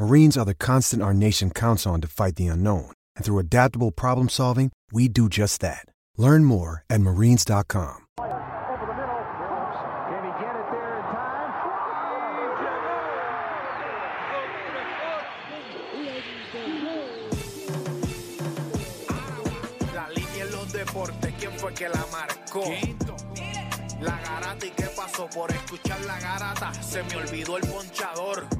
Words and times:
Marines 0.00 0.38
are 0.38 0.46
the 0.46 0.54
constant 0.54 1.02
our 1.02 1.12
nation 1.12 1.50
counts 1.50 1.86
on 1.86 2.00
to 2.00 2.08
fight 2.08 2.36
the 2.36 2.46
unknown. 2.46 2.90
And 3.16 3.24
through 3.24 3.38
adaptable 3.38 3.90
problem 3.90 4.30
solving, 4.30 4.72
we 4.90 5.08
do 5.08 5.28
just 5.28 5.60
that. 5.60 5.84
Learn 6.16 6.46
more 6.46 6.84
at 6.88 7.02
marines.com. 7.02 8.06
Over 8.18 8.86
the 8.86 8.94
middle. 8.96 9.20
Can 10.08 10.24
he 10.24 10.32
get 10.40 10.56
it 10.56 10.64
there 10.72 10.96
in 10.96 11.04
time? 11.04 11.52
La 19.94 20.08
línea 20.08 20.44
en 20.46 20.50
los 20.52 20.72
deportes, 20.72 21.34
¿quién 21.38 21.52
fue 21.58 21.74
que 21.74 21.90
la 21.90 22.06
marcó? 22.10 22.64
La 24.00 24.18
garata 24.22 24.64
y 24.64 24.70
qué 24.70 24.88
pasó 24.96 25.28
por 25.28 25.50
escuchar 25.50 26.00
la 26.06 26.18
garata, 26.18 26.72
se 26.82 27.02
me 27.02 27.16
olvidó 27.16 27.58
el 27.58 27.68
ponchador. 27.68 28.59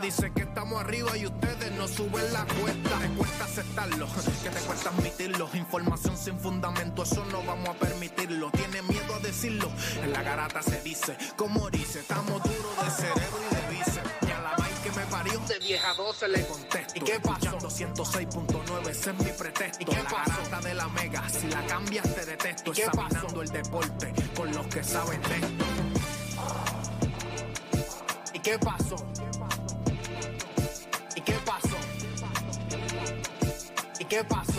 dicen 0.00 0.32
que 0.34 0.42
estamos 0.42 0.80
arriba 0.80 1.16
y 1.16 1.26
ustedes 1.26 1.70
no 1.72 1.86
suben 1.86 2.32
la 2.32 2.44
cuesta, 2.44 2.98
te 2.98 3.08
cuesta 3.10 3.44
aceptarlo, 3.44 4.06
que 4.42 4.50
te 4.50 4.60
cuesta 4.60 4.88
admitirlo, 4.90 5.48
información 5.54 6.16
sin 6.16 6.38
fundamento, 6.38 7.02
eso 7.02 7.24
no 7.26 7.42
vamos 7.42 7.68
a 7.68 7.74
permitirlo, 7.74 8.50
tiene 8.50 8.82
miedo 8.82 9.14
a 9.14 9.18
decirlo, 9.20 9.70
en 10.02 10.12
la 10.12 10.22
garata 10.22 10.62
se 10.62 10.80
dice, 10.82 11.16
como 11.36 11.68
dice, 11.70 12.00
estamos 12.00 12.42
duros 12.42 12.84
de 12.84 12.90
cerebro 12.90 13.38
y 13.50 13.54
de 13.54 13.76
bíceps, 13.76 14.10
y 14.26 14.30
a 14.30 14.40
la 14.40 14.56
vaina 14.56 14.82
que 14.82 14.90
me 14.90 15.06
parió, 15.06 15.38
de 15.40 15.58
vieja 15.58 15.94
12 15.94 16.28
le 16.28 16.46
contesto, 16.46 16.92
¿y 16.96 17.00
qué 17.00 17.20
pasó? 17.20 17.58
106.9, 17.58 18.88
ese 18.88 19.10
es 19.10 19.18
mi 19.18 19.32
pretexto, 19.32 19.82
¿y 19.82 19.84
qué 19.84 20.02
la 20.02 20.02
garata 20.02 20.60
de 20.60 20.74
la 20.74 20.88
mega, 20.88 21.28
si 21.28 21.48
la 21.48 21.64
cambias 21.66 22.14
te 22.14 22.24
detesto, 22.24 22.72
examinando 22.72 23.42
el 23.42 23.48
deporte 23.48 24.12
con 24.34 24.52
los 24.52 24.66
que 24.68 24.82
saben 24.82 25.20
de 25.22 25.34
esto. 25.36 25.64
¿Y 28.34 28.38
qué 28.38 28.58
pasó? 28.58 28.96
Qué 34.12 34.22
pasó? 34.24 34.51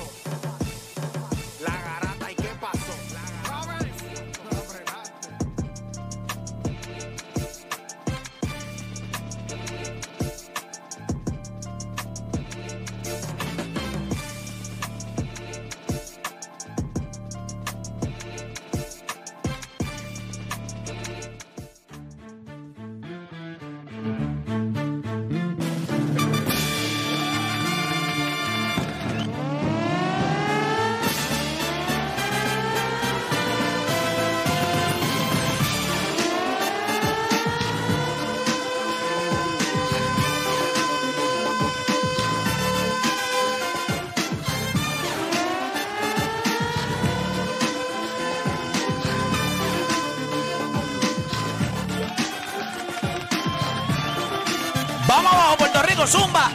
Vamos 55.15 55.31
abajo, 55.31 55.57
Puerto 55.57 55.83
Rico, 55.83 56.07
zumba. 56.07 56.49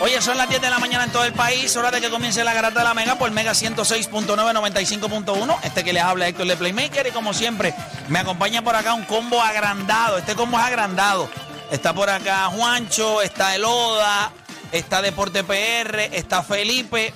Oye, 0.00 0.20
son 0.20 0.36
las 0.36 0.48
10 0.48 0.60
de 0.60 0.70
la 0.70 0.80
mañana 0.80 1.04
en 1.04 1.12
todo 1.12 1.24
el 1.24 1.32
país, 1.32 1.76
hora 1.76 1.92
de 1.92 2.00
que 2.00 2.10
comience 2.10 2.42
la 2.42 2.52
garata 2.52 2.80
de 2.80 2.84
la 2.84 2.94
Mega 2.94 3.14
por 3.14 3.30
Mega 3.30 3.52
106.9, 3.52 4.26
95.1. 4.26 5.56
Este 5.62 5.84
que 5.84 5.92
les 5.92 6.02
habla 6.02 6.26
Héctor 6.26 6.48
de 6.48 6.56
Playmaker 6.56 7.06
y 7.06 7.10
como 7.12 7.32
siempre 7.32 7.72
me 8.08 8.18
acompaña 8.18 8.60
por 8.62 8.74
acá 8.74 8.92
un 8.94 9.04
combo 9.04 9.40
agrandado. 9.40 10.18
Este 10.18 10.34
combo 10.34 10.58
es 10.58 10.64
agrandado. 10.64 11.30
Está 11.70 11.94
por 11.94 12.10
acá 12.10 12.46
Juancho, 12.46 13.22
está 13.22 13.54
Eloda, 13.54 14.32
está 14.72 15.00
Deporte 15.00 15.44
PR, 15.44 16.00
está 16.12 16.42
Felipe 16.42 17.14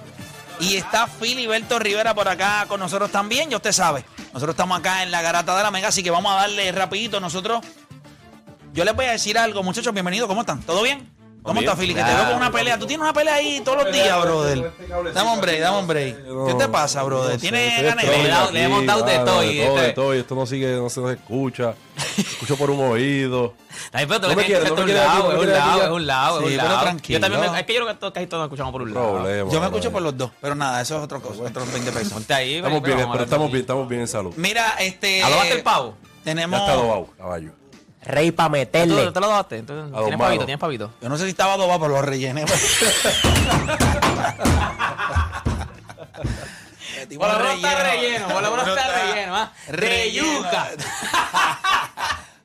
y 0.61 0.77
está 0.77 1.09
Filiberto 1.09 1.81
Rivera 1.81 2.15
por 2.15 2.29
acá 2.29 2.67
con 2.69 2.79
nosotros 2.79 3.11
también. 3.11 3.51
Ya 3.51 3.57
usted 3.57 3.73
sabe, 3.73 4.05
nosotros 4.33 4.55
estamos 4.55 4.79
acá 4.79 5.03
en 5.03 5.11
la 5.11 5.21
garata 5.21 5.57
de 5.57 5.65
la 5.65 5.73
Mega, 5.73 5.89
así 5.89 6.05
que 6.05 6.13
vamos 6.13 6.31
a 6.31 6.37
darle 6.37 6.71
rapidito 6.71 7.19
nosotros 7.19 7.61
yo 8.77 8.85
les 8.85 8.95
voy 8.95 9.07
a 9.07 9.13
decir 9.13 9.37
algo, 9.39 9.63
muchachos, 9.63 9.93
bienvenidos, 9.93 10.29
¿cómo 10.29 10.43
están? 10.43 10.61
¿Todo 10.63 10.83
bien? 10.83 11.11
¿Cómo 11.43 11.61
estás, 11.61 11.79
Fili? 11.79 11.95
Que 11.95 12.03
te 12.03 12.13
veo 12.13 12.25
con 12.27 12.37
una 12.39 12.51
pelea. 12.51 12.77
Tú 12.77 12.87
tienes 12.87 13.03
una 13.05 13.13
pelea 13.13 13.35
ahí 13.35 13.61
todos 13.65 13.85
los 13.85 13.93
días, 13.93 14.21
brother. 14.21 14.73
Dame 15.15 15.31
un 15.33 15.41
break, 15.41 15.61
dame 15.61 15.79
un 15.79 15.87
break. 15.87 16.17
¿Qué 16.49 16.55
te 16.55 16.69
pasa, 16.69 17.05
brother? 17.05 17.41
¿Tienes 17.41 17.83
ganas 17.85 18.05
de 18.05 18.53
le 18.53 18.63
hemos 18.65 18.85
dado 18.85 19.05
de 19.05 19.19
todo 19.21 19.41
de 19.43 19.47
y 19.53 19.65
todo, 19.65 19.77
de 19.77 19.87
este- 19.89 20.19
esto 20.21 20.35
no 20.35 20.45
sigue, 20.47 20.75
no 20.75 20.91
se 20.91 21.01
nos 21.01 21.13
escucha. 21.13 21.75
Escucho 22.19 22.57
por 22.57 22.71
un 22.71 22.81
oído. 22.91 23.55
Ay, 23.93 24.07
pero 24.07 24.21
tú 24.23 24.29
No 24.29 24.35
me 24.35 24.45
quieres, 24.45 24.65
que 24.65 24.71
no 24.71 24.77
me 24.77 24.85
quieres 24.87 25.03
es 25.05 25.09
un 25.09 25.53
lado, 25.53 25.79
ya. 25.79 25.85
es 25.85 25.91
un 25.91 26.07
lado, 26.07 26.41
es 26.41 26.47
Sí, 26.49 26.53
un 26.55 26.59
pero 26.59 26.69
lado. 26.73 26.83
tranquilo. 26.83 27.19
Yo 27.19 27.21
también 27.31 27.55
es 27.55 27.63
que 27.65 27.75
yo 27.75 27.81
creo 27.87 27.95
que 28.01 28.13
casi 28.13 28.27
todos 28.27 28.41
nos 28.41 28.47
escuchamos 28.49 28.73
por 28.73 28.83
un 28.83 28.95
lado. 28.95 29.13
Problema. 29.13 29.53
Yo 29.53 29.61
me 29.61 29.67
escucho 29.67 29.93
por 29.93 30.03
los 30.03 30.19
dos, 30.19 30.31
pero 30.41 30.55
nada, 30.57 30.81
eso 30.81 30.97
es 30.99 31.05
otra 31.05 31.21
cosa, 31.21 31.43
otros 31.45 31.73
20 31.73 31.93
pesos. 31.93 32.13
Ponte 32.13 32.35
ahí. 32.35 32.57
Estamos 32.57 32.83
bien, 32.83 33.07
pero 33.13 33.23
estamos 33.25 33.49
bien, 33.53 33.61
estamos 33.61 33.89
bien 33.89 34.01
en 34.01 34.09
salud. 34.09 34.35
Mira, 34.37 34.75
este. 34.81 35.23
¿Adobaste 35.23 35.53
el 35.55 35.63
pavo? 35.63 35.95
Ya 36.03 36.23
Tenemos. 36.25 36.59
está 36.59 36.73
adobado, 36.73 37.07
caballo. 37.17 37.53
Rey 38.07 38.31
para 38.31 38.49
¿Tú, 38.49 38.53
meterle. 38.53 39.11
¿Tú 39.13 39.21
lo 39.21 39.27
adobaste? 39.27 39.59
¿Tú- 39.63 39.67
¿Tienes 39.75 39.93
Adobado. 39.93 40.19
pavito? 40.19 40.45
¿Tienes 40.47 40.61
pavito? 40.61 40.93
Yo 41.03 41.09
no 41.09 41.17
sé 41.19 41.25
si 41.25 41.31
estaba 41.31 41.55
adobado, 41.55 41.81
pero 41.81 41.95
lo 41.95 42.03
rellené. 42.03 42.45
Por 47.19 47.29
lo 47.29 47.39
menos 47.39 47.55
está 47.57 47.83
relleno, 47.83 48.29
por 48.29 48.43
lo 48.43 48.51
menos 48.51 48.69
está 48.69 48.89
relleno, 49.07 49.37
¿ah? 49.37 49.53
Reyuca. 49.69 50.69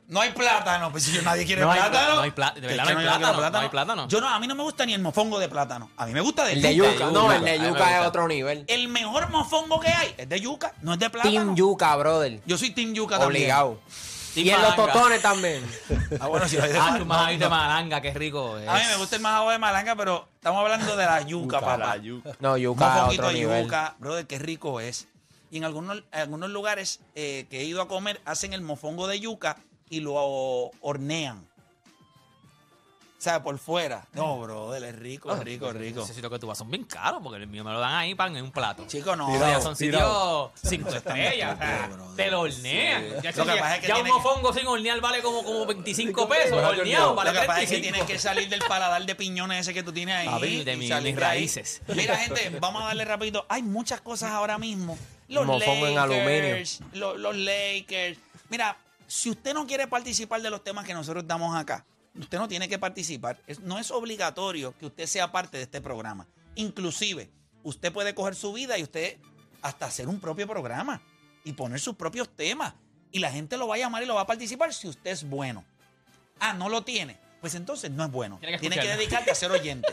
No 0.08 0.20
hay 0.20 0.28
plátano, 0.32 0.90
pues 0.92 1.04
si 1.04 1.12
yo 1.12 1.22
nadie 1.22 1.46
quiere 1.46 1.62
No 1.62 1.70
hay 1.72 1.80
plátano. 1.80 2.16
no 2.16 2.20
hay 2.20 2.30
plá- 2.32 2.52
de 2.52 2.60
verdad 2.60 2.84
no 2.84 2.90
hay 2.90 2.96
plátano, 3.06 3.50
no 3.50 3.58
hay 3.60 3.68
plátano. 3.70 4.08
Yo 4.08 4.20
no, 4.20 4.28
a 4.28 4.38
mí 4.38 4.46
no 4.46 4.54
me 4.54 4.62
gusta 4.62 4.84
ni 4.84 4.92
el 4.92 5.00
mofongo 5.00 5.38
de 5.38 5.48
plátano. 5.48 5.90
A 5.96 6.04
mí 6.04 6.12
me 6.12 6.20
gusta 6.20 6.44
de 6.44 6.52
El 6.52 6.60
de 6.60 6.74
yuca. 6.76 6.92
yuca. 6.92 7.06
No, 7.12 7.32
el 7.32 7.42
de 7.42 7.58
yuca 7.58 7.98
es 7.98 8.06
otro 8.06 8.28
nivel. 8.28 8.64
El 8.68 8.88
mejor 8.88 9.30
mofongo 9.30 9.80
que 9.80 9.88
hay 9.88 10.14
es 10.18 10.28
de 10.28 10.38
yuca, 10.38 10.74
no 10.82 10.92
es 10.92 10.98
de 10.98 11.08
plátano. 11.08 11.32
Team 11.32 11.54
yuca, 11.56 11.96
brother. 11.96 12.42
Yo 12.44 12.58
soy 12.58 12.72
team 12.72 12.92
yuca 12.92 13.18
también. 13.18 13.44
Obligado. 13.44 13.80
Y 14.34 14.48
en 14.50 14.62
los 14.62 14.74
totones 14.76 15.20
también. 15.22 15.62
Ah, 16.20 16.26
bueno, 16.26 16.46
si 16.46 16.56
lo 16.56 16.64
hay 16.64 16.72
de 16.72 16.78
Ah, 16.78 16.92
tu 16.94 16.98
no, 17.00 17.04
majadito 17.06 17.44
de 17.44 17.50
no. 17.50 17.56
malanga, 17.56 18.00
qué 18.00 18.12
rico 18.12 18.58
es. 18.58 18.68
A 18.68 18.74
mí 18.74 18.80
me 18.90 18.96
gusta 18.96 19.16
el 19.16 19.22
majado 19.22 19.50
de 19.50 19.58
malanga, 19.58 19.96
pero 19.96 20.28
estamos 20.34 20.60
hablando 20.60 20.94
de 20.96 21.04
la 21.06 21.22
yuca, 21.26 21.60
papá. 21.60 21.96
No, 22.40 22.56
yuca 22.56 22.86
es 22.86 22.92
Mofonguito 22.92 23.22
otro 23.22 23.28
de 23.28 23.34
nivel. 23.34 23.64
yuca, 23.64 23.96
brother, 23.98 24.26
qué 24.26 24.38
rico 24.38 24.80
es. 24.80 25.08
Y 25.50 25.56
en 25.58 25.64
algunos, 25.64 25.98
en 26.12 26.20
algunos 26.20 26.50
lugares 26.50 27.00
eh, 27.14 27.46
que 27.50 27.60
he 27.60 27.64
ido 27.64 27.80
a 27.82 27.88
comer, 27.88 28.20
hacen 28.24 28.52
el 28.52 28.60
mofongo 28.62 29.06
de 29.06 29.20
yuca 29.20 29.56
y 29.90 30.00
lo 30.00 30.14
hornean. 30.80 31.46
Sea, 33.22 33.42
por 33.42 33.56
fuera. 33.58 34.04
No, 34.14 34.40
brother, 34.40 34.82
es 34.82 34.96
rico, 34.98 35.32
es 35.34 35.38
rico, 35.44 35.68
es 35.70 35.76
rico. 35.76 36.00
Necesito 36.00 36.28
que 36.28 36.38
tú 36.38 36.46
vas, 36.48 36.58
son 36.58 36.70
bien 36.70 36.84
caros 36.84 37.20
porque 37.22 37.38
el 37.42 37.46
mío 37.46 37.62
me 37.62 37.70
lo 37.72 37.78
dan 37.80 37.94
ahí 37.94 38.14
pan 38.14 38.36
en 38.36 38.44
un 38.44 38.50
plato. 38.50 38.84
Chico, 38.88 39.14
no. 39.14 39.28
Sea, 39.38 39.60
son 39.60 39.76
sitios 39.76 40.50
cinco 40.62 40.88
estrellas. 40.90 41.56
te 42.16 42.30
lo 42.30 42.40
hornean. 42.40 43.20
Ya, 43.22 43.30
ya- 43.30 43.80
ya 43.80 43.96
un 43.98 44.08
mofongo 44.08 44.52
sin 44.52 44.66
hornear 44.66 45.00
vale 45.00 45.22
como, 45.22 45.44
como 45.44 45.64
25 45.66 46.28
pesos. 46.28 46.52
Horneado 46.62 47.14
vale 47.14 47.32
Lo 47.32 47.40
que 47.40 47.46
pasa 47.46 47.62
es 47.62 47.68
que 47.70 47.76
35. 47.76 47.82
tienes 48.06 48.10
que 48.10 48.18
salir 48.18 48.48
del 48.48 48.60
paladar 48.68 49.04
de 49.06 49.14
piñones 49.14 49.60
ese 49.60 49.72
que 49.74 49.82
tú 49.82 49.92
tienes 49.92 50.16
ahí. 50.16 50.64
De 50.64 50.76
mis 50.76 51.16
raíces. 51.16 51.80
Mira, 51.94 52.16
gente, 52.16 52.56
vamos 52.60 52.82
a 52.82 52.86
darle 52.86 53.04
rapidito. 53.04 53.46
Hay 53.48 53.62
muchas 53.62 54.00
cosas 54.00 54.32
ahora 54.32 54.58
mismo. 54.58 54.98
Los 55.28 55.46
Mofongo 55.46 55.86
en 55.86 55.96
aluminio. 55.96 56.26
Lakers, 56.50 56.80
lo- 56.92 57.16
los, 57.16 57.36
Lakers. 57.36 58.18
Mira, 58.50 58.76
si 59.06 59.30
usted 59.30 59.54
no 59.54 59.66
quiere 59.66 59.86
participar 59.86 60.42
de 60.42 60.50
los 60.50 60.62
temas 60.62 60.84
que 60.84 60.92
nosotros 60.92 61.26
damos 61.26 61.56
acá, 61.56 61.84
usted 62.18 62.38
no 62.38 62.48
tiene 62.48 62.68
que 62.68 62.78
participar. 62.78 63.40
Es- 63.46 63.60
no 63.60 63.78
es 63.78 63.90
obligatorio 63.90 64.76
que 64.78 64.86
usted 64.86 65.06
sea 65.06 65.32
parte 65.32 65.56
de 65.56 65.64
este 65.64 65.80
programa. 65.80 66.26
Inclusive, 66.54 67.30
usted 67.62 67.92
puede 67.92 68.14
coger 68.14 68.34
su 68.34 68.52
vida 68.52 68.78
y 68.78 68.82
usted 68.82 69.18
hasta 69.62 69.86
hacer 69.86 70.08
un 70.08 70.20
propio 70.20 70.46
programa 70.46 71.00
y 71.44 71.52
poner 71.52 71.80
sus 71.80 71.94
propios 71.96 72.28
temas. 72.28 72.74
Y 73.10 73.18
la 73.18 73.30
gente 73.30 73.56
lo 73.56 73.68
va 73.68 73.74
a 73.74 73.78
llamar 73.78 74.02
y 74.02 74.06
lo 74.06 74.14
va 74.14 74.22
a 74.22 74.26
participar 74.26 74.72
si 74.72 74.88
usted 74.88 75.10
es 75.10 75.24
bueno. 75.28 75.64
Ah, 76.40 76.52
no 76.54 76.68
lo 76.68 76.82
tiene. 76.82 77.18
Pues 77.40 77.54
entonces 77.54 77.90
no 77.90 78.04
es 78.04 78.10
bueno. 78.10 78.38
Tiene 78.38 78.54
que 78.56 78.60
Tiene 78.60 78.74
que 78.76 78.80
escucharlo. 78.80 79.00
dedicarte 79.02 79.30
a 79.30 79.34
ser 79.34 79.50
oyente. 79.52 79.88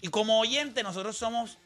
Y 0.00 0.08
como 0.08 0.38
oyente, 0.38 0.82
nosotros 0.82 1.16
somos 1.16 1.58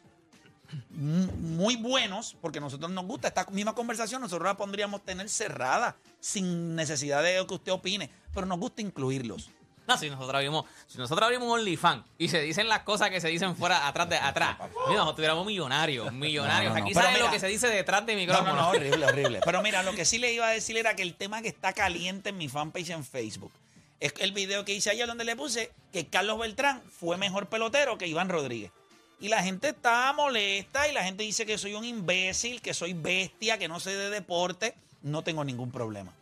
mu- 0.91 1.33
muy 1.33 1.77
buenos, 1.77 2.37
porque 2.41 2.59
a 2.59 2.61
nosotros 2.61 2.91
nos 2.91 3.05
gusta 3.05 3.29
esta 3.29 3.45
misma 3.51 3.75
conversación, 3.75 4.21
nosotros 4.23 4.47
la 4.47 4.57
pondríamos 4.57 5.05
tener 5.05 5.29
cerrada, 5.29 5.97
sin 6.21 6.75
necesidad 6.77 7.23
de 7.23 7.45
que 7.47 7.55
usted 7.55 7.73
opine, 7.73 8.11
pero 8.33 8.47
nos 8.47 8.59
gusta 8.59 8.83
incluirlos. 8.83 9.51
No, 9.91 9.97
si 9.99 10.11
nosotros 10.11 10.35
abrimos, 10.35 10.65
si 10.87 10.99
nosotros 10.99 11.25
abrimos 11.25 11.49
un 11.49 11.61
OnlyFans 11.61 12.05
y 12.19 12.29
se 12.29 12.41
dicen 12.41 12.69
las 12.69 12.81
cosas 12.81 13.11
que 13.11 13.21
se 13.21 13.29
dicen 13.29 13.57
fuera, 13.57 13.87
atrás 13.87 14.09
de 14.09 14.17
atrás, 14.17 14.57
mira, 14.61 14.99
nosotros 15.01 15.17
tuviéramos 15.17 15.47
millonarios, 15.47 16.13
millonarios. 16.13 16.73
No, 16.73 16.79
no, 16.79 16.81
no. 16.81 16.85
Aquí 16.87 16.95
saben 16.95 17.21
lo 17.21 17.31
que 17.31 17.41
se 17.41 17.49
dice 17.49 17.69
detrás 17.69 18.05
de 18.07 18.15
No, 18.15 18.21
micrófono. 18.21 18.55
no, 18.55 18.63
no, 18.63 18.69
horrible, 18.71 19.07
horrible. 19.07 19.41
Pero 19.45 19.63
mira, 19.63 19.83
lo 19.83 19.93
que 19.93 20.05
sí 20.05 20.19
le 20.19 20.33
iba 20.33 20.47
a 20.47 20.51
decir 20.51 20.77
era 20.77 20.95
que 20.97 21.03
el 21.03 21.15
tema 21.15 21.43
que 21.43 21.49
está 21.49 21.73
caliente 21.73 22.31
en 22.31 22.39
mi 22.39 22.49
fanpage 22.49 22.91
en 22.91 23.05
Facebook 23.05 23.53
es 24.01 24.15
el 24.19 24.33
video 24.33 24.65
que 24.65 24.73
hice 24.73 24.91
ayer 24.91 25.07
donde 25.07 25.25
le 25.25 25.37
puse 25.37 25.71
que 25.93 26.07
Carlos 26.07 26.39
Beltrán 26.39 26.83
fue 26.99 27.19
mejor 27.19 27.47
pelotero 27.49 27.99
que 27.99 28.07
Iván 28.07 28.29
Rodríguez. 28.31 28.73
Y 29.21 29.29
la 29.29 29.43
gente 29.43 29.69
está 29.69 30.11
molesta 30.15 30.89
y 30.89 30.93
la 30.93 31.05
gente 31.05 31.23
dice 31.23 31.45
que 31.45 31.59
soy 31.59 31.75
un 31.75 31.85
imbécil, 31.85 32.63
que 32.63 32.73
soy 32.73 32.95
bestia, 32.95 33.59
que 33.59 33.69
no 33.69 33.79
sé 33.79 33.95
de 33.95 34.09
deporte. 34.09 34.75
No 35.03 35.23
tengo 35.23 35.45
ningún 35.45 35.71
problema. 35.71 36.15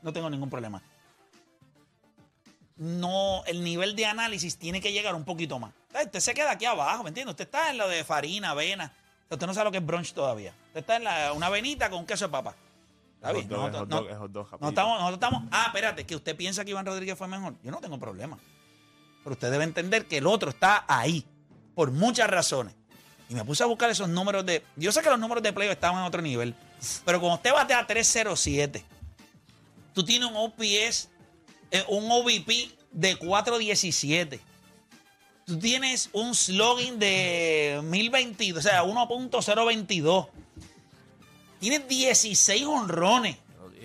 No 0.00 0.14
tengo 0.14 0.30
ningún 0.30 0.48
problema. 0.48 0.80
No, 2.78 3.42
el 3.46 3.62
nivel 3.64 3.96
de 3.96 4.06
análisis 4.06 4.56
tiene 4.56 4.80
que 4.80 4.92
llegar 4.92 5.14
un 5.14 5.24
poquito 5.24 5.58
más. 5.58 5.72
O 5.88 5.92
sea, 5.92 6.02
Usted 6.04 6.20
se 6.20 6.32
queda 6.34 6.52
aquí 6.52 6.64
abajo, 6.64 7.02
¿me 7.02 7.08
entiende? 7.08 7.30
Usted 7.32 7.44
está 7.44 7.70
en 7.70 7.78
lo 7.78 7.88
de 7.88 8.04
farina, 8.04 8.50
avena. 8.50 8.92
Usted 9.28 9.46
no 9.46 9.52
sabe 9.52 9.64
lo 9.66 9.72
que 9.72 9.78
es 9.78 9.84
brunch 9.86 10.12
todavía. 10.12 10.54
Usted 10.68 10.80
está 10.80 10.96
en 10.96 11.04
la- 11.04 11.32
una 11.32 11.46
avenita 11.46 11.90
con 11.90 12.06
queso 12.06 12.26
de 12.26 12.30
papa. 12.32 12.54
Está 13.16 13.32
bien. 13.32 13.48
Nosotros- 13.48 13.88
no- 13.88 14.68
estamos, 14.68 14.98
nosotros 15.00 15.14
estamos. 15.14 15.42
Ah, 15.50 15.64
espérate, 15.66 16.06
que 16.06 16.14
usted 16.14 16.36
piensa 16.36 16.64
que 16.64 16.70
Iván 16.70 16.86
Rodríguez 16.86 17.18
fue 17.18 17.26
mejor. 17.26 17.54
Yo 17.64 17.70
no 17.72 17.78
tengo 17.80 17.98
problema. 17.98 18.38
Pero 19.24 19.32
usted 19.34 19.50
debe 19.50 19.64
entender 19.64 20.06
que 20.06 20.18
el 20.18 20.26
otro 20.28 20.50
está 20.50 20.84
ahí. 20.86 21.26
Por 21.74 21.90
muchas 21.90 22.30
razones. 22.30 22.74
Y 23.28 23.34
me 23.34 23.44
puse 23.44 23.62
a 23.64 23.66
buscar 23.66 23.90
esos 23.90 24.08
números 24.08 24.46
de. 24.46 24.64
Yo 24.76 24.92
sé 24.92 25.02
que 25.02 25.10
los 25.10 25.18
números 25.18 25.42
de 25.42 25.52
playoff 25.52 25.74
estaban 25.74 25.98
en 25.98 26.04
otro 26.04 26.22
nivel. 26.22 26.54
Pero 27.04 27.20
cuando 27.20 27.34
usted 27.36 27.52
batea 27.52 27.86
307, 27.86 28.84
tú 29.94 30.04
tienes 30.04 30.28
un 30.30 30.36
OPS, 30.36 31.08
un 31.88 32.10
OVP 32.10 32.70
de 32.92 33.16
417. 33.16 34.40
Tú 35.46 35.58
tienes 35.58 36.10
un 36.12 36.34
slogan 36.34 36.98
de 36.98 37.80
1022, 37.84 38.58
o 38.64 38.68
sea, 38.68 38.82
1.022. 38.84 40.28
Tienes 41.60 41.88
16 41.88 42.64
honrones. 42.66 43.36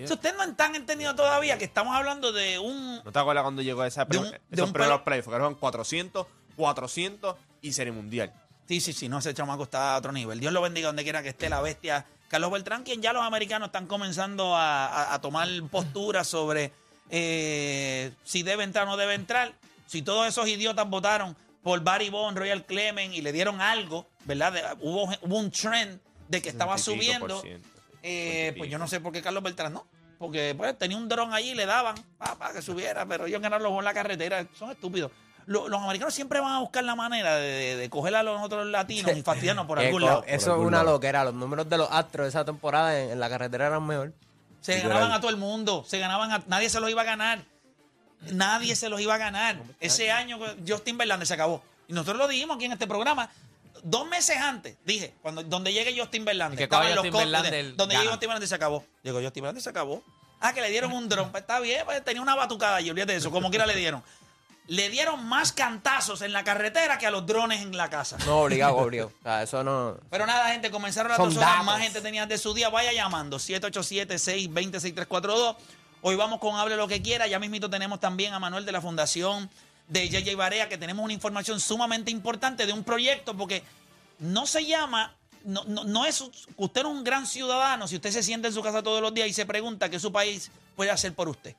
Sea, 0.05 0.15
ustedes 0.15 0.35
no 0.35 0.43
están 0.43 0.75
entendiendo 0.75 1.15
todavía 1.15 1.57
que 1.57 1.65
estamos 1.65 1.95
hablando 1.95 2.31
de 2.31 2.57
un 2.59 3.01
¿No 3.05 3.11
te 3.11 3.19
acuerdas 3.19 3.43
cuando 3.43 3.61
llegó 3.61 3.85
esa 3.85 4.05
De 4.05 4.17
un- 4.17 4.31
de 4.49 4.61
un 4.61 4.73
primeros 4.73 5.01
playoffs? 5.01 5.29
Que 5.29 5.35
eran 5.35 5.53
400, 5.55 6.25
400 6.55 7.35
y 7.61 7.73
Serie 7.73 7.93
Mundial. 7.93 8.33
Sí, 8.67 8.81
sí, 8.81 8.91
sí, 8.91 9.07
no, 9.07 9.19
ese 9.19 9.33
chamaco 9.33 9.63
está 9.63 9.93
a 9.93 9.97
otro 9.99 10.11
nivel. 10.11 10.39
Dios 10.39 10.51
lo 10.51 10.61
bendiga 10.61 10.87
donde 10.87 11.03
quiera 11.03 11.21
que 11.21 11.29
esté 11.29 11.47
la 11.47 11.61
bestia. 11.61 12.05
Carlos 12.27 12.51
Beltrán, 12.51 12.83
quien 12.83 13.01
ya 13.03 13.13
los 13.13 13.21
americanos 13.23 13.67
están 13.67 13.85
comenzando 13.85 14.55
a, 14.55 14.87
a- 14.87 15.13
a 15.13 15.21
tomar 15.21 15.47
posturas 15.69 16.27
sobre 16.27 16.71
eh, 17.09 18.11
si 18.23 18.43
debe 18.43 18.63
entrar 18.63 18.85
o 18.87 18.91
no 18.91 18.97
debe 18.97 19.13
entrar. 19.13 19.53
Si 19.87 20.01
todos 20.01 20.27
esos 20.27 20.47
idiotas 20.47 20.89
votaron 20.89 21.35
por 21.61 21.79
Barry 21.81 22.09
Bond, 22.09 22.37
Royal 22.37 22.65
Clement 22.65 23.13
y 23.13 23.21
le 23.21 23.31
dieron 23.31 23.61
algo, 23.61 24.07
¿verdad? 24.25 24.51
De- 24.53 24.63
hubo, 24.81 25.03
hubo 25.21 25.37
un 25.37 25.51
trend 25.51 25.99
de 26.27 26.41
que 26.41 26.49
estaba 26.49 26.77
60 26.77 27.03
y 27.03 27.07
pico 27.07 27.19
por 27.19 27.29
subiendo. 27.39 27.59
Eh, 28.03 28.43
60 28.47 28.47
y 28.47 28.59
pues 28.59 28.69
yo 28.71 28.77
no 28.79 28.87
sé 28.87 28.99
por 28.99 29.13
qué 29.13 29.21
Carlos 29.21 29.43
Beltrán 29.43 29.73
no. 29.73 29.85
Porque 30.17 30.55
pues, 30.57 30.77
tenía 30.77 30.97
un 30.97 31.07
dron 31.09 31.33
allí 31.33 31.51
y 31.51 31.55
le 31.55 31.65
daban 31.65 31.95
para 32.17 32.53
que 32.53 32.61
subiera, 32.61 33.05
pero 33.05 33.25
ellos 33.25 33.41
ganaron 33.41 33.77
en 33.77 33.83
la 33.83 33.93
carretera. 33.93 34.45
Son 34.57 34.71
estúpidos. 34.71 35.11
Lo- 35.45 35.67
los 35.67 35.81
americanos 35.81 36.13
siempre 36.13 36.39
van 36.39 36.53
a 36.53 36.59
buscar 36.59 36.83
la 36.85 36.95
manera 36.95 37.35
de, 37.35 37.47
de- 37.51 37.75
de 37.75 37.89
coger 37.89 38.15
a 38.15 38.23
los 38.23 38.41
otros 38.41 38.65
latinos 38.67 39.15
y 39.15 39.21
fastidiarnos 39.23 39.65
por 39.67 39.79
algún 39.79 40.01
lado. 40.01 40.23
Eso 40.25 40.53
es 40.53 40.57
una 40.59 40.77
lado. 40.79 40.91
loquera. 40.93 41.25
Los 41.25 41.33
números 41.33 41.69
de 41.69 41.77
los 41.77 41.89
astros 41.91 42.25
de 42.25 42.29
esa 42.29 42.45
temporada 42.45 42.97
en, 42.99 43.11
en 43.11 43.19
la 43.19 43.29
carretera 43.29 43.67
eran 43.67 43.85
mejor. 43.85 44.13
Se 44.63 44.75
Literal. 44.75 44.93
ganaban 44.97 45.17
a 45.17 45.19
todo 45.19 45.29
el 45.29 45.35
mundo, 45.35 45.83
se 45.85 45.99
ganaban 45.99 46.31
a, 46.31 46.41
nadie 46.47 46.69
se 46.69 46.79
los 46.79 46.89
iba 46.89 47.01
a 47.01 47.05
ganar. 47.05 47.43
Nadie 48.31 48.77
se 48.77 48.87
los 48.87 49.01
iba 49.01 49.13
a 49.13 49.17
ganar. 49.17 49.61
Ese 49.81 50.09
año 50.09 50.39
Justin 50.65 50.97
Verlander 50.97 51.27
se 51.27 51.33
acabó. 51.33 51.61
Y 51.89 51.93
nosotros 51.93 52.17
lo 52.17 52.29
dijimos 52.29 52.55
aquí 52.55 52.65
en 52.65 52.71
este 52.71 52.87
programa. 52.87 53.29
Dos 53.83 54.07
meses 54.07 54.37
antes, 54.37 54.77
dije, 54.85 55.13
cuando 55.21 55.43
donde 55.43 55.73
llegue 55.73 55.93
Justin 55.99 56.23
Verlander. 56.23 56.57
Que 56.57 56.63
estaban 56.63 56.85
cuando 56.87 57.03
los 57.03 57.11
Justin 57.11 57.31
Verlander 57.31 57.75
donde 57.75 57.95
llegue 57.95 58.05
gana. 58.05 58.11
Justin 58.11 58.29
Verlander 58.29 58.47
se 58.47 58.55
acabó. 58.55 58.85
Llegó 59.03 59.21
Justin 59.21 59.43
Verlander 59.43 59.61
se 59.61 59.69
acabó. 59.69 60.01
Ah, 60.39 60.53
que 60.53 60.61
le 60.61 60.69
dieron 60.69 60.93
un 60.93 61.09
dron. 61.09 61.29
Pues 61.31 61.41
está 61.41 61.59
bien, 61.59 61.83
pues 61.83 62.01
tenía 62.05 62.21
una 62.21 62.35
batucada 62.35 62.79
y 62.79 62.89
olvídate 62.89 63.11
de 63.11 63.17
eso. 63.17 63.31
Como 63.31 63.49
quiera 63.49 63.65
le 63.65 63.75
dieron. 63.75 64.01
Le 64.67 64.89
dieron 64.89 65.25
más 65.25 65.51
cantazos 65.51 66.21
en 66.21 66.31
la 66.31 66.45
carretera 66.45 66.97
que 66.97 67.05
a 67.05 67.11
los 67.11 67.25
drones 67.25 67.61
en 67.61 67.75
la 67.75 67.89
casa. 67.89 68.17
No, 68.25 68.43
obligado, 68.43 68.77
obligado. 68.77 69.11
O 69.19 69.23
sea, 69.23 69.43
eso 69.43 69.61
no. 69.63 69.97
Pero 70.09 70.25
nada, 70.25 70.47
gente, 70.49 70.71
comenzaron 70.71 71.09
las 71.09 71.17
Son 71.17 71.27
dos 71.29 71.37
horas, 71.37 71.49
datos. 71.49 71.65
más 71.65 71.81
gente 71.81 71.99
tenía 71.99 72.25
de 72.25 72.37
su 72.37 72.53
día. 72.53 72.69
Vaya 72.69 72.93
llamando, 72.93 73.39
787-620-6342. 73.39 75.55
Hoy 76.01 76.15
vamos 76.15 76.39
con 76.39 76.55
Hable 76.55 76.75
lo 76.77 76.87
que 76.87 77.01
quiera. 77.01 77.27
Ya 77.27 77.39
mismito 77.39 77.69
tenemos 77.69 77.99
también 77.99 78.33
a 78.33 78.39
Manuel 78.39 78.65
de 78.65 78.71
la 78.71 78.81
Fundación 78.81 79.49
de 79.87 80.09
JJ 80.09 80.35
Barea, 80.35 80.69
que 80.69 80.77
tenemos 80.77 81.03
una 81.03 81.13
información 81.13 81.59
sumamente 81.59 82.11
importante 82.11 82.65
de 82.65 82.73
un 82.73 82.83
proyecto, 82.83 83.35
porque 83.35 83.63
no 84.19 84.45
se 84.45 84.65
llama, 84.65 85.15
no, 85.43 85.63
no, 85.65 85.83
no 85.83 86.05
es, 86.05 86.21
usted 86.21 86.83
no 86.83 86.91
es 86.91 86.95
un 86.95 87.03
gran 87.03 87.27
ciudadano 87.27 87.87
si 87.87 87.95
usted 87.95 88.11
se 88.11 88.23
sienta 88.23 88.47
en 88.47 88.53
su 88.53 88.61
casa 88.61 88.81
todos 88.81 89.01
los 89.01 89.13
días 89.13 89.27
y 89.27 89.33
se 89.33 89.45
pregunta 89.45 89.89
qué 89.89 89.99
su 89.99 90.11
país 90.11 90.51
puede 90.75 90.91
hacer 90.91 91.13
por 91.13 91.27
usted. 91.27 91.55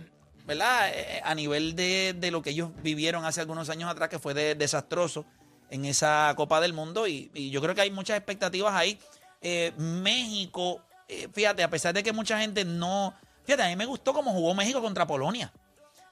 ¿Verdad? 0.47 0.91
Eh, 0.95 1.21
a 1.25 1.35
nivel 1.35 1.75
de, 1.75 2.15
de 2.17 2.31
lo 2.31 2.41
que 2.41 2.51
ellos 2.51 2.71
vivieron 2.83 3.25
hace 3.25 3.41
algunos 3.41 3.69
años 3.69 3.91
atrás, 3.91 4.09
que 4.09 4.21
fue 4.21 4.33
de- 4.33 4.55
desastroso 4.55 5.25
en 5.71 5.85
esa 5.85 6.33
Copa 6.37 6.61
del 6.61 6.73
Mundo. 6.73 7.09
Y, 7.09 7.33
y 7.35 7.51
yo 7.51 7.61
creo 7.61 7.75
que 7.75 7.81
hay 7.81 7.91
muchas 7.91 8.17
expectativas 8.17 8.73
ahí. 8.73 8.97
Eh, 9.43 9.73
México, 9.77 10.83
eh, 11.09 11.29
fíjate, 11.33 11.65
a 11.65 11.71
pesar 11.71 11.93
de 11.95 12.03
que 12.05 12.13
mucha 12.13 12.39
gente 12.39 12.65
no. 12.65 13.13
Fíjate, 13.45 13.65
a 13.65 13.69
mí 13.69 13.75
me 13.77 13.87
gustó 13.87 14.13
cómo 14.13 14.33
jugó 14.33 14.55
México 14.55 14.81
contra 14.81 15.05
Polonia. 15.07 15.53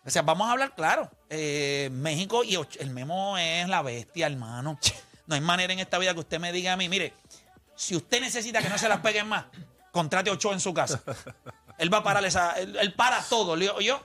O 0.04 0.10
sea, 0.10 0.22
vamos 0.22 0.48
a 0.48 0.52
hablar 0.52 0.74
claro. 0.74 1.10
Eh, 1.30 1.88
México 1.92 2.42
y 2.44 2.58
el 2.80 2.90
Memo 2.90 3.38
es 3.38 3.68
la 3.68 3.82
bestia, 3.82 4.26
hermano. 4.26 4.78
No 5.26 5.34
hay 5.36 5.40
manera 5.40 5.72
en 5.72 5.78
esta 5.78 5.98
vida 5.98 6.12
que 6.12 6.20
usted 6.20 6.40
me 6.40 6.52
diga 6.52 6.72
a 6.72 6.76
mí, 6.76 6.88
mire, 6.88 7.14
si 7.76 7.96
usted 7.96 8.20
necesita 8.20 8.60
que 8.60 8.68
no 8.68 8.76
se 8.78 8.88
las 8.88 8.98
peguen 9.00 9.26
más, 9.28 9.46
contrate 9.94 10.28
Ochoa 10.28 10.52
en 10.52 10.60
su 10.60 10.74
casa. 10.74 11.00
Él 11.78 11.92
va 11.92 11.98
a 11.98 12.02
parar 12.02 12.24
esa, 12.24 12.52
él, 12.52 12.76
él 12.80 12.94
para 12.94 13.20
todo. 13.22 13.56
Yo, 13.56 13.80
yo, 13.80 14.00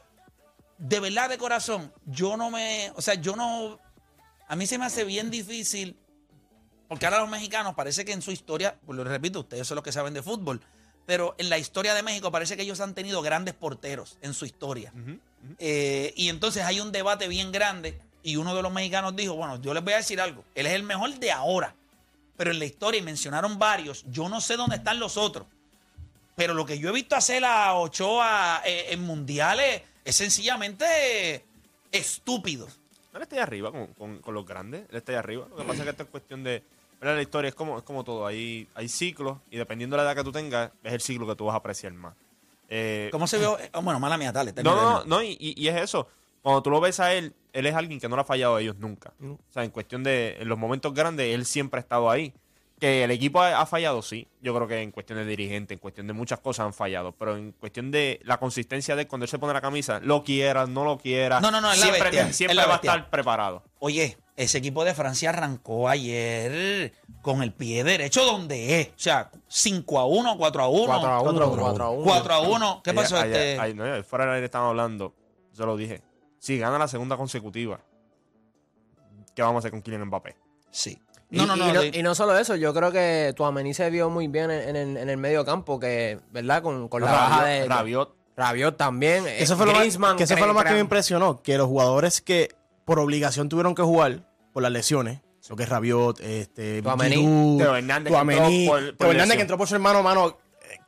de 0.77 1.00
verdad, 1.00 1.29
de 1.29 1.38
corazón, 1.38 1.93
yo 2.05 2.36
no 2.36 2.50
me, 2.50 2.91
o 2.96 3.01
sea, 3.01 3.13
yo 3.13 3.36
no, 3.36 3.79
a 4.48 4.55
mí 4.55 4.65
se 4.65 4.79
me 4.79 4.86
hace 4.86 5.03
bien 5.03 5.29
difícil, 5.29 5.96
porque 6.88 7.05
ahora 7.05 7.19
los 7.19 7.29
mexicanos 7.29 7.75
parece 7.75 8.05
que 8.05 8.12
en 8.12 8.24
su 8.24 8.31
historia, 8.31 8.79
pues 8.86 8.98
lo 8.98 9.03
repito, 9.03 9.41
ustedes 9.41 9.67
son 9.67 9.75
los 9.75 9.84
que 9.84 9.91
saben 9.91 10.15
de 10.15 10.24
fútbol, 10.24 10.62
pero 11.05 11.36
en 11.38 11.50
la 11.50 11.60
historia 11.60 11.93
de 11.93 12.01
México 12.01 12.31
parece 12.31 12.55
que 12.55 12.63
ellos 12.63 12.79
han 12.79 12.96
tenido 12.96 13.22
grandes 13.22 13.53
porteros 13.53 14.17
en 14.22 14.34
su 14.34 14.46
historia. 14.46 14.93
Eh, 15.60 16.13
y 16.15 16.29
entonces 16.29 16.63
hay 16.63 16.79
un 16.79 16.91
debate 16.91 17.27
bien 17.27 17.51
grande 17.51 18.00
y 18.24 18.36
uno 18.36 18.55
de 18.55 18.63
los 18.63 18.72
mexicanos 18.72 19.15
dijo, 19.15 19.36
bueno, 19.36 19.62
yo 19.62 19.74
les 19.74 19.84
voy 19.84 19.93
a 19.93 19.98
decir 19.98 20.19
algo, 20.19 20.43
él 20.55 20.65
es 20.65 20.74
el 20.74 20.84
mejor 20.84 21.13
de 21.19 21.31
ahora, 21.31 21.75
pero 22.36 22.51
en 22.51 22.60
la 22.60 22.65
historia, 22.65 23.00
y 23.00 23.03
mencionaron 23.03 23.60
varios, 23.60 24.05
yo 24.08 24.29
no 24.29 24.41
sé 24.41 24.55
dónde 24.55 24.77
están 24.77 25.00
los 25.00 25.17
otros, 25.17 25.46
pero 26.39 26.53
lo 26.53 26.65
que 26.65 26.79
yo 26.79 26.88
he 26.88 26.93
visto 26.93 27.17
hacer 27.17 27.43
a 27.43 27.74
Ochoa 27.74 28.62
eh, 28.65 28.86
en 28.91 29.01
mundiales 29.03 29.81
es 30.05 30.15
sencillamente 30.15 31.43
estúpido. 31.91 32.65
Él 33.13 33.22
está 33.24 33.36
ahí 33.36 33.41
arriba 33.41 33.72
con, 33.72 33.88
con- 33.88 34.19
con 34.19 34.34
los 34.34 34.46
grandes. 34.46 34.86
Él 34.89 34.96
está 34.98 35.12
ahí 35.12 35.17
arriba. 35.17 35.48
Lo 35.50 35.58
que 35.58 35.63
pasa 35.63 35.79
es 35.79 35.84
que 35.84 35.89
esto 35.89 36.03
es 36.03 36.10
cuestión 36.10 36.43
de. 36.43 36.63
¿verdad? 37.01 37.15
La 37.17 37.22
historia 37.22 37.50
es 37.50 37.55
como, 37.55 37.77
es 37.77 37.84
como 37.84 38.03
todo. 38.05 38.25
Hay, 38.25 38.67
hay 38.74 38.88
ciclos 38.88 39.38
y 39.51 39.58
dependiendo 39.58 39.98
de 39.98 40.03
la 40.03 40.10
edad 40.10 40.15
que 40.17 40.24
tú 40.24 40.31
tengas, 40.31 40.72
es 40.84 40.93
el 40.93 41.01
ciclo 41.01 41.27
que 41.27 41.36
tú 41.36 41.46
vas 41.46 41.55
a 41.55 41.58
apreciar 41.58 41.91
más. 41.93 42.13
Eh, 42.69 43.10
¿Cómo 43.12 43.27
se 43.27 43.38
vio? 43.38 43.60
Eh, 43.60 43.69
bueno, 43.84 44.00
mala 44.00 44.17
mía, 44.17 44.31
dale. 44.31 44.53
no, 44.53 44.63
no, 44.75 44.81
no, 44.81 45.03
no, 45.05 45.24
y, 45.24 45.36
y- 45.39 45.67
es 45.67 45.75
eso. 45.81 46.08
Cuando 46.41 46.62
tú 46.63 46.69
lo 46.69 46.79
ves 46.79 47.00
a 47.01 47.13
él, 47.13 47.34
él 47.51 47.65
es 47.65 47.75
alguien 47.75 48.00
que 48.00 48.08
no 48.08 48.15
le 48.15 48.22
ha 48.22 48.25
fallado 48.25 48.55
a 48.55 48.62
ellos 48.62 48.77
nunca. 48.77 49.12
O 49.22 49.38
sea, 49.51 49.65
en 49.65 49.72
cuestión 49.72 50.03
de 50.03 50.38
en 50.39 50.48
los 50.48 50.58
momentos 50.58 50.93
grandes, 50.93 51.36
él 51.36 51.46
siempre 51.46 51.79
ha 51.79 51.81
estado 51.81 52.10
ahí. 52.10 52.34
Que 52.79 53.03
el 53.03 53.12
equipo 53.12 53.41
ha, 53.41 53.59
ha 53.59 53.65
fallado, 53.65 54.01
sí. 54.01 54.27
Yo 54.41 54.55
creo 54.55 54.65
que 54.67 54.81
en 54.81 54.91
cuestión 54.91 55.19
de 55.19 55.25
dirigente, 55.25 55.74
en 55.74 55.79
cuestión 55.81 56.07
de 56.07 56.13
muchas 56.13 56.39
cosas 56.39 56.65
han 56.65 56.74
fallado. 56.74 57.12
Pero 57.12 57.36
en 57.36 57.51
cuestión 57.51 57.91
de 57.91 58.21
la 58.24 58.39
consistencia 58.39 58.95
de 58.95 59.05
cuando 59.07 59.25
él 59.25 59.29
se 59.29 59.38
pone 59.38 59.51
la 59.53 59.59
camisa, 59.62 60.00
lo 60.01 60.24
quiera, 60.24 60.65
no 60.65 60.86
lo 60.86 60.98
quiera. 60.98 61.41
No, 61.41 61.51
no, 61.51 61.59
no, 61.59 61.71
es 61.71 61.77
la 61.79 61.83
siempre, 61.88 62.03
bestia, 62.03 62.31
siempre 62.33 62.53
es 62.53 62.55
la 62.57 62.65
va 62.67 62.74
bestia. 62.75 62.93
a 62.93 62.95
estar 62.95 63.09
preparado. 63.09 63.63
Oye, 63.79 64.17
ese 64.38 64.59
equipo 64.59 64.86
de 64.86 64.93
Francia 64.93 65.29
arrancó 65.31 65.89
ayer 65.89 66.93
con 67.21 67.43
el 67.43 67.51
pie 67.51 67.83
derecho 67.83 68.24
donde 68.24 68.79
es. 68.79 68.88
O 68.88 68.91
sea, 68.95 69.29
5 69.50 70.00
a 70.00 70.05
1, 70.05 70.38
4 70.38 70.63
a 70.63 70.67
1. 70.69 70.86
4 70.86 71.09
a 71.09 71.21
1, 71.21 71.51
4 71.57 71.83
a 71.83 71.89
1. 71.89 72.03
4 72.05 72.33
a 72.33 72.39
1. 72.39 72.81
¿Qué 72.81 72.89
Ayer- 72.91 73.01
pasó 73.03 73.17
ayer- 73.17 73.36
este? 73.36 73.59
ayer- 73.59 73.75
no, 73.75 73.83
ayer 73.83 74.03
fuera 74.05 74.24
del 74.25 74.36
aire 74.36 74.45
estaban 74.45 74.69
hablando. 74.69 75.13
Yo 75.53 75.65
lo 75.65 75.75
dije. 75.75 76.01
Si 76.38 76.57
gana 76.57 76.77
la 76.77 76.88
segunda 76.88 77.17
consecutiva, 77.17 77.81
¿qué 79.36 79.41
vamos 79.41 79.55
a 79.57 79.59
hacer 79.59 79.71
con 79.71 79.81
Kylian 79.81 80.05
Mbappé? 80.05 80.38
Sí. 80.71 80.98
Y, 81.31 81.38
No, 81.38 81.45
no, 81.45 81.55
y 81.55 81.59
no. 81.59 81.74
no, 81.74 81.83
y 81.83 82.03
no 82.03 82.15
solo 82.15 82.38
eso, 82.38 82.55
yo 82.55 82.74
creo 82.74 82.91
que 82.91 83.33
Tuamení 83.36 83.74
se 83.74 83.89
vio 83.89 84.09
muy 84.09 84.27
bien 84.27 84.50
en, 84.51 84.69
en 84.69 84.75
el, 84.75 84.98
en 84.98 85.09
el 85.09 85.17
medio 85.17 85.45
campo, 85.45 85.79
que, 85.79 86.19
¿verdad? 86.31 86.63
Con, 86.63 86.88
con 86.88 87.01
la 87.03 87.12
baja 87.12 87.45
de. 87.45 87.67
Rabiot. 87.67 88.15
Rabiot 88.36 88.77
también. 88.77 89.27
eh, 89.27 89.43
Eso 89.43 89.55
fue 89.57 89.65
lo 89.65 89.74
más, 89.74 90.15
que 90.15 90.24
eso 90.24 90.38
fue 90.38 90.48
lo 90.48 90.53
más 90.53 90.63
que 90.65 90.74
me 90.74 90.79
impresionó, 90.79 91.41
que 91.43 91.57
los 91.57 91.67
jugadores 91.67 92.21
que 92.21 92.50
por 92.86 93.00
obligación 93.00 93.50
tuvieron 93.50 93.75
que 93.75 93.81
jugar 93.83 94.27
por 94.53 94.63
las 94.63 94.71
lesiones, 94.71 95.19
lo 95.50 95.55
que 95.55 95.63
es 95.63 95.69
Rabiot, 95.69 96.19
este, 96.21 96.81
Giroud, 96.83 97.57
Teo 97.59 97.75
Hernández 97.75 98.05
que 98.05 98.09
Tchouaméni, 98.12 98.65
entró 98.65 98.71
por- 98.71 98.88
por 98.89 98.98
Teo 98.98 99.12
Hernández 99.12 99.36
que 99.36 99.41
entró 99.41 99.57
por 99.57 99.67
su 99.67 99.75
hermano, 99.75 100.01
mano, 100.03 100.27
eh, 100.29 100.33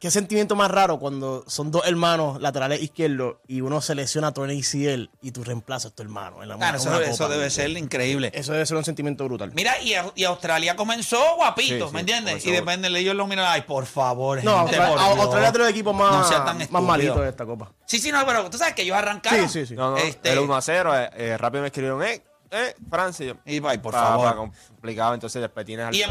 qué 0.01 0.09
sentimiento 0.09 0.55
más 0.55 0.71
raro 0.71 0.97
cuando 0.97 1.43
son 1.47 1.69
dos 1.69 1.83
hermanos 1.85 2.41
laterales 2.41 2.81
izquierdos 2.81 3.35
y 3.47 3.61
uno 3.61 3.81
se 3.81 3.93
lesiona 3.93 4.29
a 4.29 4.31
tu 4.33 4.43
ACL 4.43 5.11
y 5.21 5.31
tú 5.31 5.43
reemplazas 5.43 5.91
a 5.91 5.95
tu 5.95 6.01
hermano 6.01 6.41
en 6.41 6.49
la 6.49 6.57
Claro, 6.57 6.77
eso, 6.77 6.99
eso 7.01 7.23
copa. 7.25 7.35
debe 7.35 7.49
ser 7.51 7.69
increíble. 7.77 8.31
Eso 8.33 8.51
debe 8.51 8.65
ser 8.65 8.77
un 8.77 8.83
sentimiento 8.83 9.23
brutal. 9.25 9.51
Mira, 9.53 9.79
y, 9.79 9.93
y 10.15 10.23
Australia 10.23 10.75
comenzó 10.75 11.35
guapito, 11.35 11.85
Sí, 11.85 11.87
sí, 11.87 11.93
¿me 11.93 11.99
entiendes? 11.99 12.31
comenzó. 12.33 12.49
Y 12.49 12.51
depende, 12.51 12.87
ellos 12.99 13.15
lo 13.15 13.27
miran, 13.27 13.45
ay, 13.47 13.61
por 13.61 13.85
favor. 13.85 14.43
No, 14.43 14.61
gente, 14.67 14.77
Australia, 14.77 15.11
por. 15.13 15.19
Australia 15.21 15.47
es 15.47 15.53
de 15.53 15.59
los 15.59 15.69
equipos 15.69 15.95
más, 15.95 16.31
No 16.31 16.43
tan 16.45 16.57
más 16.71 16.81
malitos 16.83 17.21
de 17.21 17.29
esta 17.29 17.45
copa. 17.45 17.71
Sí, 17.85 17.99
sí, 17.99 18.11
no, 18.11 18.25
pero 18.25 18.49
tú 18.49 18.57
sabes 18.57 18.73
que 18.73 18.81
ellos 18.81 18.97
arrancaron. 18.97 19.47
Sí, 19.47 19.59
sí, 19.59 19.65
sí. 19.67 19.75
No, 19.75 19.91
no, 19.91 19.97
Este- 19.97 20.31
el 20.33 20.39
1 20.39 20.55
a 20.55 20.61
0, 20.63 20.97
eh, 20.99 21.09
eh, 21.15 21.37
rápido 21.37 21.61
me 21.61 21.67
escribieron, 21.67 22.01
eh, 22.03 22.23
eh, 22.51 22.75
Francia. 22.89 23.25
Y 23.25 23.27
yo, 23.29 23.35
Y, 23.45 23.61
ay, 23.65 23.77
por 23.77 23.93
pa- 23.93 23.99
favor. 24.07 24.29
pa- 24.29 24.35
complicado, 24.35 25.13
entonces 25.13 25.41
después 25.41 25.65
tienes 25.65 25.85
al 25.85 25.95
Y 25.95 26.03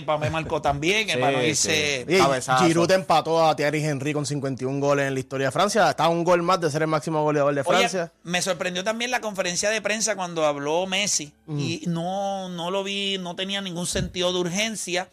Mbappé, 0.00 0.28
marcó 0.30 0.60
también, 0.60 1.06
Sí, 1.54 2.04
dice... 2.04 2.06
Giroud 2.60 2.90
empató 2.90 3.46
a 3.46 3.54
Thierry 3.54 3.84
Henry 3.84 4.12
con 4.12 4.26
51 4.26 4.80
goles 4.80 5.06
en 5.06 5.14
la 5.14 5.20
historia 5.20 5.46
de 5.48 5.52
Francia. 5.52 5.90
Está 5.90 6.08
un 6.08 6.24
gol 6.24 6.42
más 6.42 6.60
de 6.60 6.70
ser 6.70 6.82
el 6.82 6.88
máximo 6.88 7.22
goleador 7.22 7.54
de 7.54 7.60
Oye, 7.60 7.68
Francia. 7.78 8.12
me 8.24 8.42
sorprendió 8.42 8.82
también 8.84 9.10
la 9.10 9.20
conferencia 9.20 9.70
de 9.70 9.80
prensa 9.80 10.16
cuando 10.16 10.44
habló 10.46 10.86
Messi 10.86 11.32
Mm. 11.46 11.58
y 11.60 11.82
no, 11.86 12.48
no 12.48 12.70
lo 12.70 12.82
vi, 12.82 13.18
no 13.18 13.36
tenía 13.36 13.60
ningún 13.60 13.86
sentido 13.86 14.32
de 14.32 14.38
urgencia. 14.40 15.08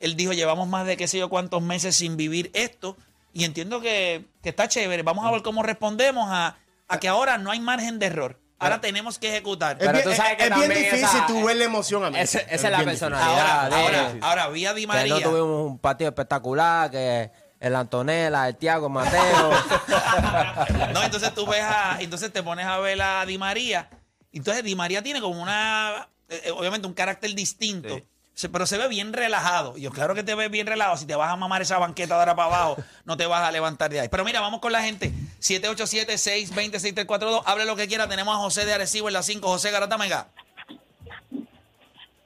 Él 0.00 0.16
dijo, 0.16 0.32
llevamos 0.32 0.66
más 0.68 0.86
de 0.86 0.96
qué 0.96 1.06
sé 1.08 1.18
yo 1.18 1.28
cuántos 1.28 1.62
meses 1.62 1.94
sin 1.96 2.16
vivir 2.16 2.50
esto 2.54 2.96
y 3.34 3.44
entiendo 3.44 3.80
que, 3.80 4.24
que 4.42 4.48
está 4.50 4.68
chévere. 4.68 5.02
Vamos 5.02 5.24
a 5.26 5.30
ver 5.30 5.42
cómo 5.42 5.62
respondemos 5.62 6.26
a, 6.28 6.56
a 6.88 7.00
que 7.00 7.08
ahora 7.08 7.38
no 7.38 7.50
hay 7.50 7.60
margen 7.60 7.98
de 7.98 8.06
error. 8.06 8.38
Ahora 8.62 8.80
tenemos 8.80 9.18
que 9.18 9.28
ejecutar. 9.28 9.72
Es 9.72 9.78
Pero 9.80 9.92
bien, 9.92 10.04
tú 10.04 10.12
sabes 10.14 10.32
es- 10.32 10.38
que 10.38 10.44
es 10.44 10.54
bien 10.56 10.68
difícil 10.70 11.04
esa- 11.04 11.26
tú 11.26 11.44
ver 11.44 11.56
la 11.56 11.64
emoción 11.64 12.04
a 12.04 12.10
mí. 12.10 12.18
Ese- 12.18 12.46
esa 12.48 12.54
es 12.68 12.70
la 12.72 12.84
personalidad. 12.84 13.28
Ahora, 13.30 13.68
de- 13.68 13.82
ahora, 13.82 14.12
ahora 14.22 14.48
vi 14.48 14.66
a 14.66 14.74
Di 14.74 14.82
Que 14.82 14.86
María. 14.86 15.14
no 15.14 15.20
tuvimos 15.20 15.66
un 15.70 15.78
partido 15.78 16.08
espectacular, 16.10 16.90
que 16.90 17.30
el 17.60 17.76
Antonella, 17.76 18.48
el 18.48 18.56
Tiago, 18.56 18.86
el 18.86 18.92
Mateo. 18.92 19.50
No, 20.94 21.02
entonces 21.02 21.34
tú 21.34 21.46
ves 21.46 21.62
a. 21.62 21.98
Entonces 22.00 22.32
te 22.32 22.42
pones 22.42 22.66
a 22.66 22.78
ver 22.78 23.00
a 23.02 23.24
Di 23.26 23.38
María. 23.38 23.88
Entonces 24.32 24.64
Di 24.64 24.74
María 24.74 25.02
tiene 25.02 25.20
como 25.20 25.40
una. 25.42 26.08
eh, 26.28 26.42
eh, 26.46 26.50
obviamente 26.50 26.86
un 26.86 26.94
carácter 26.94 27.34
distinto. 27.34 27.96
Sí. 27.96 28.04
Pero 28.50 28.66
se 28.66 28.78
ve 28.78 28.88
bien 28.88 29.12
relajado. 29.12 29.76
Y 29.76 29.82
yo, 29.82 29.90
claro 29.90 30.14
que 30.14 30.22
te 30.22 30.34
ves 30.34 30.50
bien 30.50 30.66
relajado. 30.66 30.96
Si 30.96 31.06
te 31.06 31.14
vas 31.14 31.30
a 31.30 31.36
mamar 31.36 31.60
esa 31.62 31.78
banqueta 31.78 32.14
de 32.14 32.20
ahora 32.20 32.34
para 32.34 32.48
abajo, 32.48 32.76
no 33.04 33.16
te 33.16 33.26
vas 33.26 33.46
a 33.46 33.52
levantar 33.52 33.90
de 33.90 34.00
ahí. 34.00 34.08
Pero 34.08 34.24
mira, 34.24 34.40
vamos 34.40 34.60
con 34.60 34.72
la 34.72 34.82
gente. 34.82 35.12
787-620-6342. 35.40 37.42
Hable 37.44 37.64
lo 37.66 37.76
que 37.76 37.86
quiera. 37.88 38.08
Tenemos 38.08 38.34
a 38.34 38.38
José 38.38 38.64
de 38.64 38.72
Arecibo 38.72 39.08
en 39.08 39.14
la 39.14 39.22
5. 39.22 39.46
José 39.46 39.70
Garata 39.70 39.98
Mega. 39.98 40.28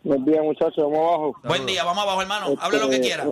Buen 0.02 0.24
día, 0.24 0.40
muchachos. 0.42 0.76
Vamos 0.78 0.98
abajo. 0.98 1.34
Buen 1.44 1.66
día, 1.66 1.82
vamos 1.84 2.02
abajo, 2.04 2.22
hermano. 2.22 2.54
Hable 2.60 2.78
lo 2.78 2.88
que 2.88 2.94
Este, 2.96 3.08
quiera. 3.08 3.26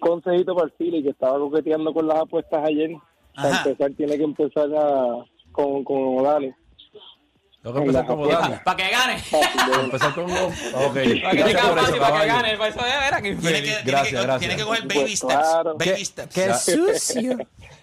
Consejito 0.00 0.54
para 0.54 0.66
el 0.66 0.72
Philly, 0.72 1.02
que 1.02 1.10
estaba 1.10 1.38
coqueteando 1.38 1.92
con 1.92 2.06
las 2.06 2.20
apuestas 2.20 2.64
ayer. 2.64 2.90
Para 3.34 3.62
empezar, 3.62 3.90
tiene 3.96 4.16
que 4.16 4.24
empezar 4.24 4.68
a, 4.76 5.24
con, 5.50 5.82
con 5.84 6.22
Dani. 6.22 6.52
Tengo 7.62 7.74
que 7.76 7.80
empezar 7.82 8.06
como 8.06 8.26
Dani. 8.26 8.54
Para 8.64 8.76
que 8.76 8.90
gane. 8.90 9.16
Empezar 9.84 10.14
con 10.14 10.24
Ok. 10.24 10.32
Para 11.22 11.30
que 11.30 11.44
tenga 11.44 11.60
fácil, 11.62 12.00
para 12.00 12.20
que 12.20 12.26
gane. 12.26 12.56
Para 12.56 12.68
eso 12.70 12.80
es, 12.80 12.94
era 13.08 13.22
que 13.22 13.22
Tiene 13.22 13.22
que, 13.22 13.48
infeliz. 13.48 13.62
tiene 13.62 13.82
que- 13.84 13.90
Gracias, 13.90 14.22
gracias. 14.24 14.38
tiene 14.40 14.56
que 14.56 14.64
coger 14.64 14.82
baby 14.82 14.94
Pues 15.00 15.18
steps. 15.18 15.32
claro. 15.34 15.74
Baby 15.76 16.04
steps. 16.04 16.34
¡Qué 16.34 16.54
sucio! 16.54 17.38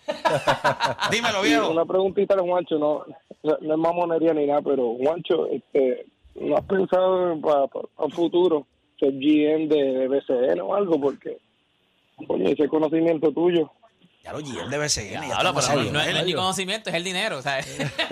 Dímelo, 1.12 1.42
viejo. 1.42 1.70
Una 1.72 1.86
preguntita 1.86 2.34
al 2.34 2.42
Juancho, 2.42 2.78
no, 2.78 3.06
no 3.44 3.74
es 3.74 3.80
mamonería 3.80 4.34
ni 4.34 4.46
nada, 4.48 4.62
pero 4.62 4.96
Juancho, 4.98 5.48
este, 5.48 6.06
¿no 6.36 6.58
has 6.58 6.66
pensado 6.66 7.40
para 7.42 7.66
un 7.98 8.12
futuro 8.12 8.66
ser 9.00 9.12
GM 9.14 9.68
de, 9.70 9.78
de 9.82 10.08
BCN 10.08 10.60
o 10.62 10.76
algo? 10.76 11.00
Porque, 11.00 11.38
coño, 12.28 12.50
ese 12.50 12.68
conocimiento 12.68 13.32
tuyo. 13.32 13.72
Ya 14.24 14.34
lo 14.34 14.40
GM 14.40 14.70
de 14.70 14.78
BCN. 14.78 15.28
ya 15.30 15.38
Hablo, 15.38 15.54
pero 15.56 15.84
no, 15.84 15.92
no 15.94 16.02
es 16.02 16.26
ni 16.26 16.34
conocimiento, 16.34 16.90
es 16.90 16.96
el 16.96 17.04
dinero. 17.04 17.38
O 17.38 17.42
sea, 17.42 17.64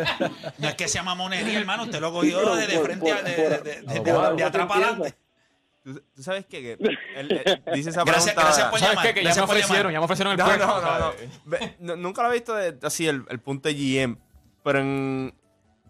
No 0.58 0.70
es 0.70 0.76
que 0.76 0.88
sea 0.88 1.04
mamonería, 1.04 1.60
hermano. 1.60 1.84
Usted 1.84 2.00
lo 2.00 2.12
cogió 2.14 2.56
de, 2.56 2.66
de 2.68 2.78
Por- 2.78 2.86
frente 2.86 3.12
a, 3.12 3.16
por- 3.18 3.24
de, 3.26 3.32
de, 3.36 3.82
de- 3.82 4.00
de- 4.00 4.14
por- 4.14 4.36
de 4.36 4.44
atrás 4.44 4.68
para 4.68 4.88
adelante. 4.88 5.16
¿Tú, 5.84 6.02
sabes 6.22 6.46
qué? 6.46 6.62
Que 6.62 6.72
él- 6.80 7.00
él 7.16 7.64
dice 7.74 7.90
esa 7.92 8.04
Gracias, 8.04 8.34
pregunta. 8.36 8.42
gracias 8.44 8.68
por 8.70 8.80
¿sabes 8.80 9.00
qué? 9.00 9.14
Que 9.14 9.24
ya 9.24 9.36
me 9.36 9.42
ofrecieron, 9.42 9.78
llamar. 9.78 9.94
ya 9.94 10.00
me 10.00 10.06
ofrecieron 10.06 10.32
el 10.34 10.38
No, 10.40 10.46
puesto. 10.46 10.66
no, 10.66 10.82
no, 10.82 11.14
no. 11.80 11.96
Nunca 11.98 12.24
lo 12.24 12.30
he 12.30 12.34
visto 12.34 12.56
de- 12.56 12.78
así 12.84 13.08
el, 13.08 13.26
el 13.30 13.40
punto 13.40 13.70
de 13.70 13.76
GM. 13.76 14.18
Pero 14.64 14.80
en, 14.80 15.34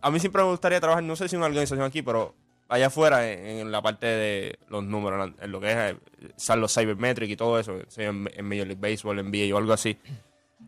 a 0.01 0.11
mí 0.11 0.19
siempre 0.19 0.43
me 0.43 0.49
gustaría 0.49 0.79
trabajar, 0.79 1.03
no 1.03 1.15
sé 1.15 1.27
si 1.29 1.35
en 1.35 1.39
una 1.39 1.47
organización 1.47 1.83
aquí, 1.85 2.01
pero 2.01 2.35
allá 2.69 2.87
afuera, 2.87 3.31
en, 3.31 3.45
en 3.59 3.71
la 3.71 3.81
parte 3.81 4.05
de 4.05 4.59
los 4.69 4.83
números, 4.83 5.31
en 5.41 5.51
lo 5.51 5.59
que 5.61 5.71
es 5.71 5.77
eh, 5.77 5.97
usar 6.35 6.57
los 6.57 6.73
cybermetrics 6.73 7.31
y 7.31 7.35
todo 7.37 7.59
eso, 7.59 7.79
en, 7.97 8.29
en 8.33 8.45
Major 8.45 8.67
League 8.67 8.79
Baseball, 8.81 9.19
en 9.19 9.27
NBA 9.31 9.53
o 9.53 9.57
algo 9.57 9.73
así. 9.73 9.97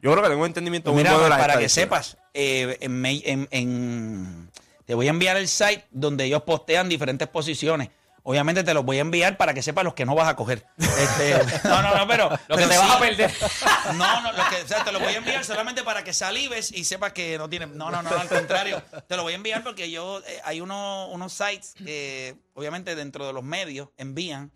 Yo 0.02 0.12
creo 0.12 0.24
que 0.24 0.30
tengo 0.30 0.42
un 0.42 0.48
entendimiento 0.48 0.92
muy 0.94 1.00
Mira, 1.00 1.12
bueno 1.12 1.24
de 1.26 1.30
las 1.32 1.40
para 1.40 1.58
que 1.60 1.68
sepas, 1.70 2.18
eh, 2.34 2.78
en- 2.82 3.48
en- 3.52 4.50
te 4.86 4.94
voy 4.96 5.08
a 5.08 5.10
enviar 5.10 5.38
el 5.38 5.48
site 5.48 5.86
donde 5.92 6.26
ellos 6.26 6.44
postean 6.44 6.88
diferentes 6.90 7.28
posiciones. 7.28 7.90
Obviamente 8.24 8.64
te 8.64 8.74
los 8.74 8.84
voy 8.86 8.98
a 8.98 9.02
enviar 9.02 9.38
para 9.38 9.54
que 9.54 9.62
sepas 9.62 9.84
los 9.84 9.94
que 9.94 10.06
no 10.06 10.16
vas 10.16 10.28
a 10.28 10.36
coger. 10.36 10.66
Este, 10.78 11.36
no, 11.64 11.82
no, 11.82 11.96
no, 11.96 12.08
pero. 12.08 12.30
Lo 12.48 12.58
que 12.58 12.66
te 12.68 12.78
vas 12.78 12.92
a 12.92 13.00
perder. 13.00 13.32
No, 13.96 14.22
no, 14.22 14.32
lo 14.34 14.44
que, 14.50 14.62
o 14.64 14.68
sea, 14.68 14.84
te 14.84 14.92
lo 14.92 15.00
voy 15.00 15.14
a 15.14 15.18
enviar 15.18 15.44
solamente 15.46 15.84
para 15.84 16.04
que 16.04 16.14
salives 16.14 16.72
y 16.72 16.84
sepas 16.84 17.14
que 17.14 17.38
no 17.38 17.50
tiene. 17.50 17.68
No, 17.68 17.90
no, 17.90 18.02
no, 18.04 18.10
al 18.10 18.28
contrario. 18.28 18.82
Te 19.08 19.16
lo 19.16 19.24
voy 19.24 19.34
a 19.34 19.36
enviar 19.38 19.64
porque 19.64 19.90
yo. 19.90 20.20
eh, 20.28 20.42
hay 20.44 20.62
uno- 20.62 21.08
unos 21.10 21.34
sites 21.34 21.74
que, 21.84 22.36
obviamente, 22.54 22.96
dentro 22.96 23.26
de 23.26 23.34
los 23.34 23.44
medios 23.44 23.90
envían 23.98 24.52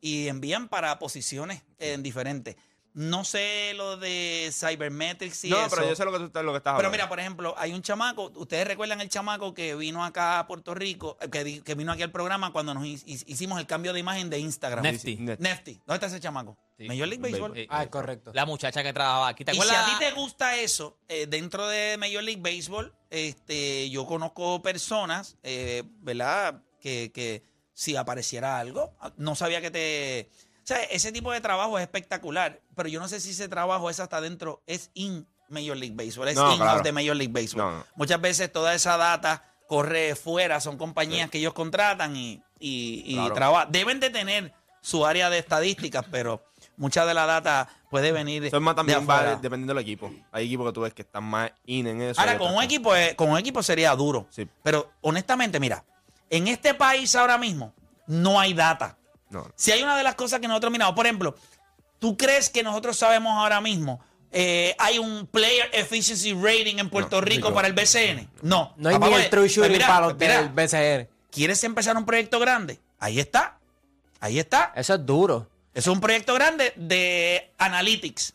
y 0.00 0.28
envían 0.28 0.68
para 0.68 0.98
posiciones 0.98 1.62
eh, 1.78 1.96
diferentes. 1.98 2.56
No 2.98 3.24
sé 3.24 3.74
lo 3.74 3.98
de 3.98 4.50
Cybermetrics 4.54 5.44
y 5.44 5.50
no, 5.50 5.58
eso. 5.66 5.76
pero 5.76 5.86
yo 5.86 5.94
sé 5.94 6.02
lo 6.06 6.12
que 6.12 6.18
tú 6.18 6.24
estás 6.24 6.42
lo 6.42 6.52
que 6.52 6.56
estás 6.56 6.72
Pero 6.76 6.88
hablando. 6.88 6.92
mira, 6.92 7.08
por 7.10 7.20
ejemplo, 7.20 7.54
hay 7.58 7.74
un 7.74 7.82
chamaco, 7.82 8.32
ustedes 8.36 8.66
recuerdan 8.66 9.02
el 9.02 9.10
chamaco 9.10 9.52
que 9.52 9.74
vino 9.74 10.02
acá 10.02 10.38
a 10.38 10.46
Puerto 10.46 10.74
Rico, 10.74 11.18
eh, 11.20 11.28
que, 11.28 11.44
di- 11.44 11.60
que 11.60 11.74
vino 11.74 11.92
aquí 11.92 12.02
al 12.02 12.10
programa 12.10 12.52
cuando 12.54 12.72
nos 12.72 12.86
hi- 12.86 13.02
hi- 13.04 13.22
hicimos 13.26 13.60
el 13.60 13.66
cambio 13.66 13.92
de 13.92 14.00
imagen 14.00 14.30
de 14.30 14.38
Instagram. 14.38 14.82
Nefty. 14.82 15.16
Nefty. 15.16 15.74
¿Dónde 15.86 15.94
está 15.94 16.06
ese 16.06 16.20
chamaco? 16.20 16.56
Sí. 16.78 16.84
Major 16.88 17.06
League 17.06 17.22
Baseball. 17.22 17.54
Eh, 17.54 17.66
Ah, 17.68 17.82
es 17.82 17.90
correcto. 17.90 18.30
La 18.34 18.46
muchacha 18.46 18.82
que 18.82 18.94
trabajaba 18.94 19.28
aquí. 19.28 19.44
¿Te 19.44 19.52
Y 19.52 19.56
si 19.56 19.60
acuerdas? 19.60 19.86
a 19.88 19.98
ti 19.98 20.04
te 20.04 20.12
gusta 20.12 20.56
eso, 20.56 20.98
eh, 21.08 21.26
dentro 21.26 21.68
de 21.68 21.98
Major 21.98 22.22
League 22.22 22.40
Baseball, 22.40 22.94
este, 23.10 23.90
yo 23.90 24.06
conozco 24.06 24.62
personas, 24.62 25.36
eh, 25.42 25.82
¿verdad? 26.00 26.62
Que, 26.80 27.12
que 27.12 27.42
si 27.74 27.94
apareciera 27.94 28.58
algo, 28.58 28.94
no 29.18 29.34
sabía 29.34 29.60
que 29.60 29.70
te... 29.70 30.30
O 30.66 30.68
sea, 30.68 30.82
ese 30.84 31.12
tipo 31.12 31.30
de 31.30 31.40
trabajo 31.40 31.78
es 31.78 31.82
espectacular, 31.82 32.60
pero 32.74 32.88
yo 32.88 32.98
no 32.98 33.06
sé 33.06 33.20
si 33.20 33.30
ese 33.30 33.48
trabajo 33.48 33.88
es 33.88 34.00
hasta 34.00 34.20
dentro, 34.20 34.64
es 34.66 34.90
in 34.94 35.24
Major 35.48 35.76
League 35.76 35.94
Baseball, 35.94 36.26
es 36.26 36.34
No, 36.34 36.42
in-house 36.52 36.58
claro. 36.58 36.82
de 36.82 36.90
Major 36.92 37.14
League 37.14 37.32
Baseball. 37.32 37.64
No, 37.70 37.78
no. 37.78 37.84
Muchas 37.94 38.20
veces 38.20 38.50
toda 38.50 38.74
esa 38.74 38.96
data 38.96 39.44
corre 39.68 40.16
fuera, 40.16 40.60
son 40.60 40.76
compañías 40.76 41.30
que 41.30 41.38
ellos 41.38 41.52
contratan 41.52 42.16
y, 42.16 42.42
y, 42.58 43.04
y 43.06 43.14
Claro. 43.14 43.34
traba- 43.34 43.66
Deben 43.66 44.00
de 44.00 44.10
tener 44.10 44.52
su 44.80 45.06
área 45.06 45.30
de 45.30 45.38
estadísticas, 45.38 46.04
pero 46.10 46.44
mucha 46.76 47.06
de 47.06 47.14
la 47.14 47.26
data 47.26 47.68
puede 47.88 48.10
venir 48.10 48.44
Eso 48.46 48.56
es 48.56 48.62
más 48.62 48.74
de 48.74 48.78
también 48.78 49.08
va 49.08 49.14
afuera. 49.18 49.36
dependiendo 49.36 49.72
del 49.72 49.82
equipo. 49.84 50.10
Hay 50.32 50.46
equipos 50.46 50.66
que 50.66 50.72
tú 50.72 50.80
ves 50.80 50.94
que 50.94 51.02
están 51.02 51.22
más 51.22 51.52
in 51.66 51.86
en 51.86 52.02
eso. 52.02 52.20
Ahora, 52.20 52.38
con 52.38 52.52
un 52.52 52.60
equipo, 52.64 52.90
con 53.14 53.30
un 53.30 53.38
equipo 53.38 53.62
sería 53.62 53.94
duro. 53.94 54.26
Sí. 54.30 54.48
Pero 54.64 54.90
honestamente, 55.00 55.60
mira, 55.60 55.84
en 56.28 56.48
este 56.48 56.74
país 56.74 57.14
ahora 57.14 57.38
mismo 57.38 57.72
no 58.08 58.40
hay 58.40 58.52
data. 58.52 58.98
No. 59.30 59.50
Si 59.56 59.72
hay 59.72 59.82
una 59.82 59.96
de 59.96 60.02
las 60.02 60.14
cosas 60.14 60.40
que 60.40 60.48
nosotros 60.48 60.72
miramos, 60.72 60.94
por 60.94 61.06
ejemplo, 61.06 61.36
¿tú 61.98 62.16
crees 62.16 62.50
que 62.50 62.62
nosotros 62.62 62.96
sabemos 62.96 63.32
ahora 63.32 63.60
mismo? 63.60 64.00
eh, 64.38 64.74
hay 64.78 64.98
un 64.98 65.26
Player 65.26 65.70
Efficiency 65.72 66.34
Rating 66.34 66.76
en 66.78 66.90
Puerto 66.90 67.20
Rico 67.20 67.54
para 67.54 67.68
el 67.68 67.74
BCN. 67.74 68.28
No. 68.42 68.74
No 68.76 68.88
hay 68.90 68.96
Papá, 68.96 69.08
ni 69.08 69.14
el 69.14 69.30
true 69.30 69.48
shooting 69.48 69.72
mira, 69.72 69.86
para 69.86 70.08
los 70.08 70.18
mira, 70.18 70.42
del 70.42 70.50
BCN. 70.50 71.08
¿Quieres 71.30 71.64
empezar 71.64 71.96
un 71.96 72.04
proyecto 72.04 72.38
grande? 72.38 72.78
Ahí 72.98 73.18
está. 73.18 73.58
Ahí 74.20 74.38
está. 74.38 74.72
Eso 74.76 74.94
es 74.94 75.06
duro. 75.06 75.48
Eso 75.72 75.90
es 75.90 75.94
un 75.94 76.00
proyecto 76.00 76.34
grande 76.34 76.72
de 76.76 77.50
analytics. 77.58 78.34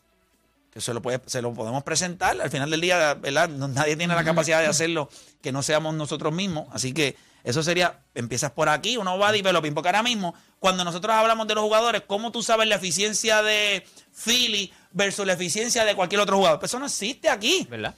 Que 0.71 0.79
se 0.79 0.93
lo, 0.93 1.01
puede, 1.01 1.21
se 1.25 1.41
lo 1.41 1.53
podemos 1.53 1.83
presentar. 1.83 2.39
Al 2.39 2.49
final 2.49 2.69
del 2.69 2.79
día, 2.79 3.13
¿verdad? 3.15 3.49
Nadie 3.49 3.97
tiene 3.97 4.15
la 4.15 4.23
capacidad 4.23 4.61
de 4.61 4.67
hacerlo 4.67 5.09
que 5.41 5.51
no 5.51 5.63
seamos 5.63 5.93
nosotros 5.93 6.33
mismos. 6.33 6.67
Así 6.71 6.93
que 6.93 7.17
eso 7.43 7.61
sería, 7.61 7.99
empiezas 8.15 8.51
por 8.51 8.69
aquí, 8.69 8.97
uno 8.97 9.17
va 9.17 9.29
a 9.29 9.31
developing. 9.31 9.73
Porque 9.73 9.89
ahora 9.89 10.03
mismo, 10.03 10.33
cuando 10.59 10.83
nosotros 10.83 11.13
hablamos 11.13 11.47
de 11.47 11.55
los 11.55 11.63
jugadores, 11.63 12.03
¿cómo 12.07 12.31
tú 12.31 12.41
sabes 12.41 12.67
la 12.67 12.75
eficiencia 12.75 13.41
de 13.41 13.85
Philly 14.13 14.71
versus 14.91 15.25
la 15.25 15.33
eficiencia 15.33 15.83
de 15.83 15.95
cualquier 15.95 16.21
otro 16.21 16.37
jugador? 16.37 16.59
Pues 16.59 16.71
eso 16.71 16.79
no 16.79 16.85
existe 16.85 17.29
aquí. 17.29 17.67
¿Verdad? 17.69 17.95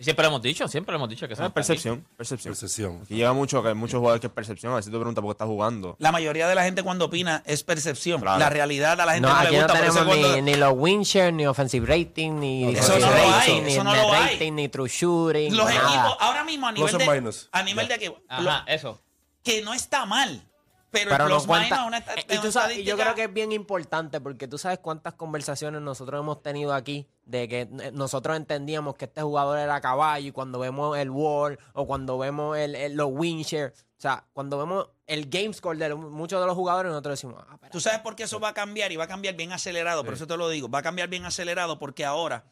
Y 0.00 0.04
siempre 0.04 0.22
lo 0.22 0.28
hemos 0.30 0.40
dicho, 0.42 0.66
siempre 0.66 0.92
lo 0.92 0.96
hemos 0.96 1.10
dicho 1.10 1.28
que 1.28 1.34
eso 1.34 1.42
Ah, 1.42 1.44
no 1.44 1.48
aquí. 1.48 1.54
percepción, 1.56 2.06
percepción. 2.16 2.52
Percepción. 2.52 3.00
Aquí 3.04 3.16
llega 3.16 3.34
mucho, 3.34 3.62
que 3.62 3.68
hay 3.68 3.74
muchos 3.74 3.98
jugadores 3.98 4.20
que 4.22 4.28
es 4.28 4.32
percepción. 4.32 4.72
A 4.72 4.76
veces 4.76 4.90
te 4.90 4.96
preguntas 4.96 5.20
por 5.20 5.28
qué 5.30 5.34
estás 5.34 5.46
jugando. 5.46 5.94
La 5.98 6.10
mayoría 6.10 6.48
de 6.48 6.54
la 6.54 6.64
gente 6.64 6.82
cuando 6.82 7.04
opina 7.04 7.42
es 7.44 7.62
percepción. 7.62 8.22
Claro. 8.22 8.38
La 8.38 8.48
realidad 8.48 8.98
a 8.98 9.04
la 9.04 9.12
gente 9.12 9.28
No, 9.28 9.34
no, 9.34 9.40
aquí 9.40 9.50
le 9.52 9.58
no 9.58 9.64
gusta. 9.66 9.78
eso 9.84 9.92
tenemos 9.98 10.06
cuando- 10.16 10.36
ni, 10.36 10.42
ni 10.42 10.54
los 10.54 10.72
win 10.74 11.02
share, 11.02 11.32
ni 11.34 11.46
offensive 11.46 11.86
rating, 11.86 12.32
ni 12.40 12.74
Eso 12.74 12.94
no 12.98 13.06
lo 13.06 13.12
rating, 13.12 13.52
hay, 13.52 13.60
ni 13.60 13.72
eso 13.74 13.84
no 13.84 13.94
lo 13.94 14.12
hay. 14.12 14.50
ni 14.50 14.68
true 14.70 14.88
shooting. 14.88 15.54
Los 15.54 15.66
nada. 15.66 15.86
equipos, 15.86 16.16
ahora 16.18 16.44
mismo 16.44 16.66
a 16.66 16.72
nivel 16.72 16.96
de, 16.98 17.06
minus. 17.10 17.48
a 17.52 17.62
nivel 17.62 17.86
de 17.86 17.98
que, 17.98 18.16
Ajá, 18.26 18.64
eso. 18.68 19.02
que 19.44 19.60
no 19.60 19.74
está 19.74 20.06
mal. 20.06 20.46
Pero, 20.90 21.10
Pero 21.10 21.24
el 21.24 21.30
no 21.30 21.36
plus 21.36 21.46
cuenta. 21.46 21.76
minus 21.76 21.86
una 21.86 21.98
Eh, 21.98 22.24
es 22.28 22.36
y 22.36 22.38
tú 22.38 22.42
una 22.48 22.52
sabes- 22.52 22.78
y 22.78 22.84
yo 22.84 22.96
creo 22.96 23.14
que 23.14 23.24
es 23.24 23.32
bien 23.32 23.52
importante 23.52 24.20
porque 24.20 24.48
tú 24.48 24.58
sabes 24.58 24.80
cuántas 24.80 25.14
conversaciones 25.14 25.80
nosotros 25.82 26.20
hemos 26.20 26.42
tenido 26.42 26.74
aquí 26.74 27.06
de 27.24 27.46
que 27.48 27.60
eh, 27.60 27.90
nosotros 27.92 28.36
entendíamos 28.36 28.96
que 28.96 29.04
este 29.04 29.22
jugador 29.22 29.58
era 29.58 29.80
caballo 29.80 30.26
y 30.26 30.32
cuando 30.32 30.58
vemos 30.58 30.98
el 30.98 31.10
wall 31.10 31.58
o 31.74 31.86
cuando 31.86 32.18
vemos 32.18 32.58
el, 32.58 32.74
el- 32.74 32.94
los 32.94 33.08
win 33.10 33.42
share, 33.42 33.72
o 33.72 34.00
sea, 34.00 34.24
cuando 34.32 34.58
vemos 34.58 34.88
el 35.06 35.28
game 35.30 35.52
score 35.52 35.76
de 35.78 35.90
lo- 35.90 35.96
muchos 35.98 36.40
de 36.40 36.46
los 36.46 36.56
jugadores, 36.56 36.90
nosotros 36.90 37.12
decimos, 37.18 37.44
ah, 37.46 37.52
espera. 37.54 37.70
Tú 37.70 37.80
sabes 37.80 38.00
por 38.00 38.16
qué 38.16 38.24
eso 38.24 38.40
va 38.40 38.48
a 38.48 38.54
cambiar 38.54 38.90
y 38.90 38.96
va 38.96 39.04
a 39.04 39.08
cambiar 39.08 39.36
bien 39.36 39.52
acelerado, 39.52 40.04
por 40.04 40.14
eso 40.14 40.26
te 40.26 40.36
lo 40.36 40.48
digo, 40.48 40.68
va 40.68 40.80
a 40.80 40.82
cambiar 40.82 41.08
bien 41.08 41.24
acelerado 41.24 41.78
porque 41.78 42.04
ahora, 42.04 42.44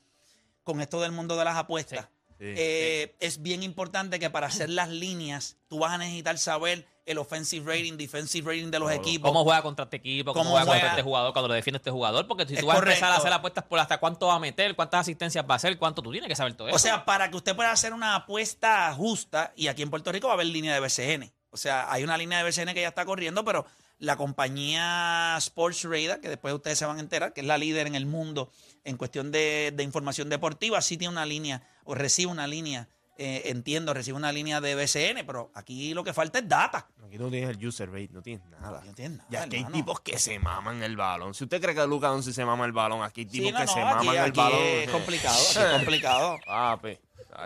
con 0.63 0.81
esto 0.81 1.01
del 1.01 1.11
mundo 1.13 1.37
de 1.37 1.45
las 1.45 1.57
apuestas, 1.57 2.09
Sí. 2.39 2.45
eh, 2.57 3.17
es 3.19 3.43
bien 3.43 3.65
importante 3.65 4.21
que 4.21 4.31
para 4.31 4.47
hacer 4.47 4.71
las 4.71 4.89
líneas 4.91 5.57
tú 5.67 5.81
vas 5.81 5.91
a 5.93 5.99
necesitar 5.99 6.39
saber 6.39 6.87
el 7.09 7.19
offensive 7.19 7.65
rating, 7.67 7.97
defensive 7.97 8.51
rating 8.51 8.71
de 8.71 8.79
los 8.79 8.93
equipos. 8.93 9.31
¿Cómo 9.31 9.43
juega 9.43 9.63
contra 9.63 9.85
este 9.85 9.97
equipo? 9.97 10.33
¿Cómo, 10.33 10.45
¿Cómo 10.45 10.51
juega, 10.51 10.67
juega? 10.67 10.81
contra 10.81 10.91
este 10.99 11.03
jugador? 11.03 11.33
Cuando 11.33 11.49
lo 11.49 11.55
defiende 11.55 11.79
este 11.79 11.91
jugador. 11.91 12.27
Porque 12.27 12.47
si 12.47 12.55
Es 12.55 12.61
tú 12.61 12.67
vas 12.67 12.77
a 12.77 12.81
empezar 12.81 13.11
a 13.11 13.17
hacer 13.17 13.33
apuestas 13.33 13.65
por 13.65 13.79
hasta 13.79 13.99
cuánto 13.99 14.27
va 14.27 14.35
a 14.35 14.39
meter, 14.39 14.77
cuántas 14.77 15.01
asistencias 15.01 15.45
va 15.49 15.55
a 15.55 15.57
hacer, 15.57 15.79
cuánto 15.79 16.03
tú 16.03 16.13
tienes 16.13 16.29
que 16.29 16.37
saber 16.37 16.55
todo 16.55 16.69
eso. 16.69 16.77
O 16.77 16.79
sea, 16.79 17.05
para 17.05 17.31
que 17.31 17.37
usted 17.37 17.57
pueda 17.57 17.73
hacer 17.73 17.93
una 17.95 18.15
apuesta 18.15 18.93
justa, 18.95 19.53
y 19.57 19.69
aquí 19.69 19.83
en 19.83 19.91
Puerto 19.91 20.13
Rico 20.13 20.27
va 20.27 20.35
a 20.35 20.37
haber 20.37 20.47
línea 20.47 20.75
de 20.75 20.81
BCN. 20.81 21.33
O 21.51 21.57
sea, 21.57 21.91
hay 21.91 22.05
una 22.05 22.19
línea 22.19 22.39
de 22.39 22.45
BCN 22.45 22.75
que 22.75 22.83
ya 22.83 22.89
está 22.89 23.07
corriendo, 23.07 23.45
pero 23.45 23.65
la 23.99 24.17
compañía 24.17 25.37
Sports 25.39 25.85
Radar, 25.85 26.21
que 26.21 26.29
después 26.29 26.55
ustedes 26.55 26.79
se 26.79 26.87
van 26.87 26.99
a 26.99 27.01
enterar, 27.01 27.33
que 27.33 27.41
es 27.41 27.47
la 27.47 27.59
líder 27.59 27.87
en 27.87 27.95
el 27.95 28.07
mundo 28.07 28.51
en 28.85 28.97
cuestión 28.97 29.33
de, 29.33 29.73
de 29.75 29.83
información 29.83 30.29
deportiva, 30.29 30.81
sí 30.83 30.97
tiene 30.97 31.13
una 31.13 31.27
línea, 31.27 31.63
o 31.85 31.95
recibe 31.95 32.31
una 32.31 32.47
línea, 32.47 32.89
eh, 33.19 33.43
entiendo, 33.51 33.93
recibe 33.93 34.17
una 34.17 34.33
línea 34.33 34.61
de 34.61 34.75
BCN, 34.75 35.27
pero 35.27 35.51
aquí 35.55 35.93
lo 35.93 36.05
que 36.05 36.13
falta 36.15 36.39
es 36.39 36.49
data. 36.49 36.87
Aquí 37.07 37.19
no 37.19 37.29
tienes 37.31 37.51
el 37.57 37.67
user 37.67 37.91
rate, 37.91 38.11
no 38.13 38.23
tienes 38.23 38.45
nada. 38.61 38.81
No 38.85 38.95
tienes 38.95 39.19
nada, 39.19 39.29
Ya 39.31 39.43
aquí 39.43 39.57
hay 39.57 39.65
tipos 39.67 40.01
que 40.01 40.19
se 40.19 40.39
maman 40.39 40.83
el 40.83 40.97
balón. 40.97 41.35
Si 41.35 41.45
usted 41.45 41.61
cree 41.61 41.75
que 41.75 41.87
Luca 41.87 42.09
Doncic 42.09 42.33
se 42.35 42.45
mama 42.45 42.65
el 42.65 42.73
balón, 42.73 43.03
aquí 43.03 43.23
hay 43.23 43.27
Sí, 43.29 43.39
tipos 43.39 43.53
no, 43.53 43.59
que 43.59 43.65
no, 43.67 43.73
se 43.73 43.81
aquí- 43.81 43.95
maman 44.07 44.15
el 44.17 44.21
aquí 44.31 44.41
balón. 44.41 44.59
es 44.63 44.91
complicado, 44.91 45.39
aquí 45.51 45.59
es 45.59 45.73
complicado. 45.73 46.39
Papi. 46.47 46.99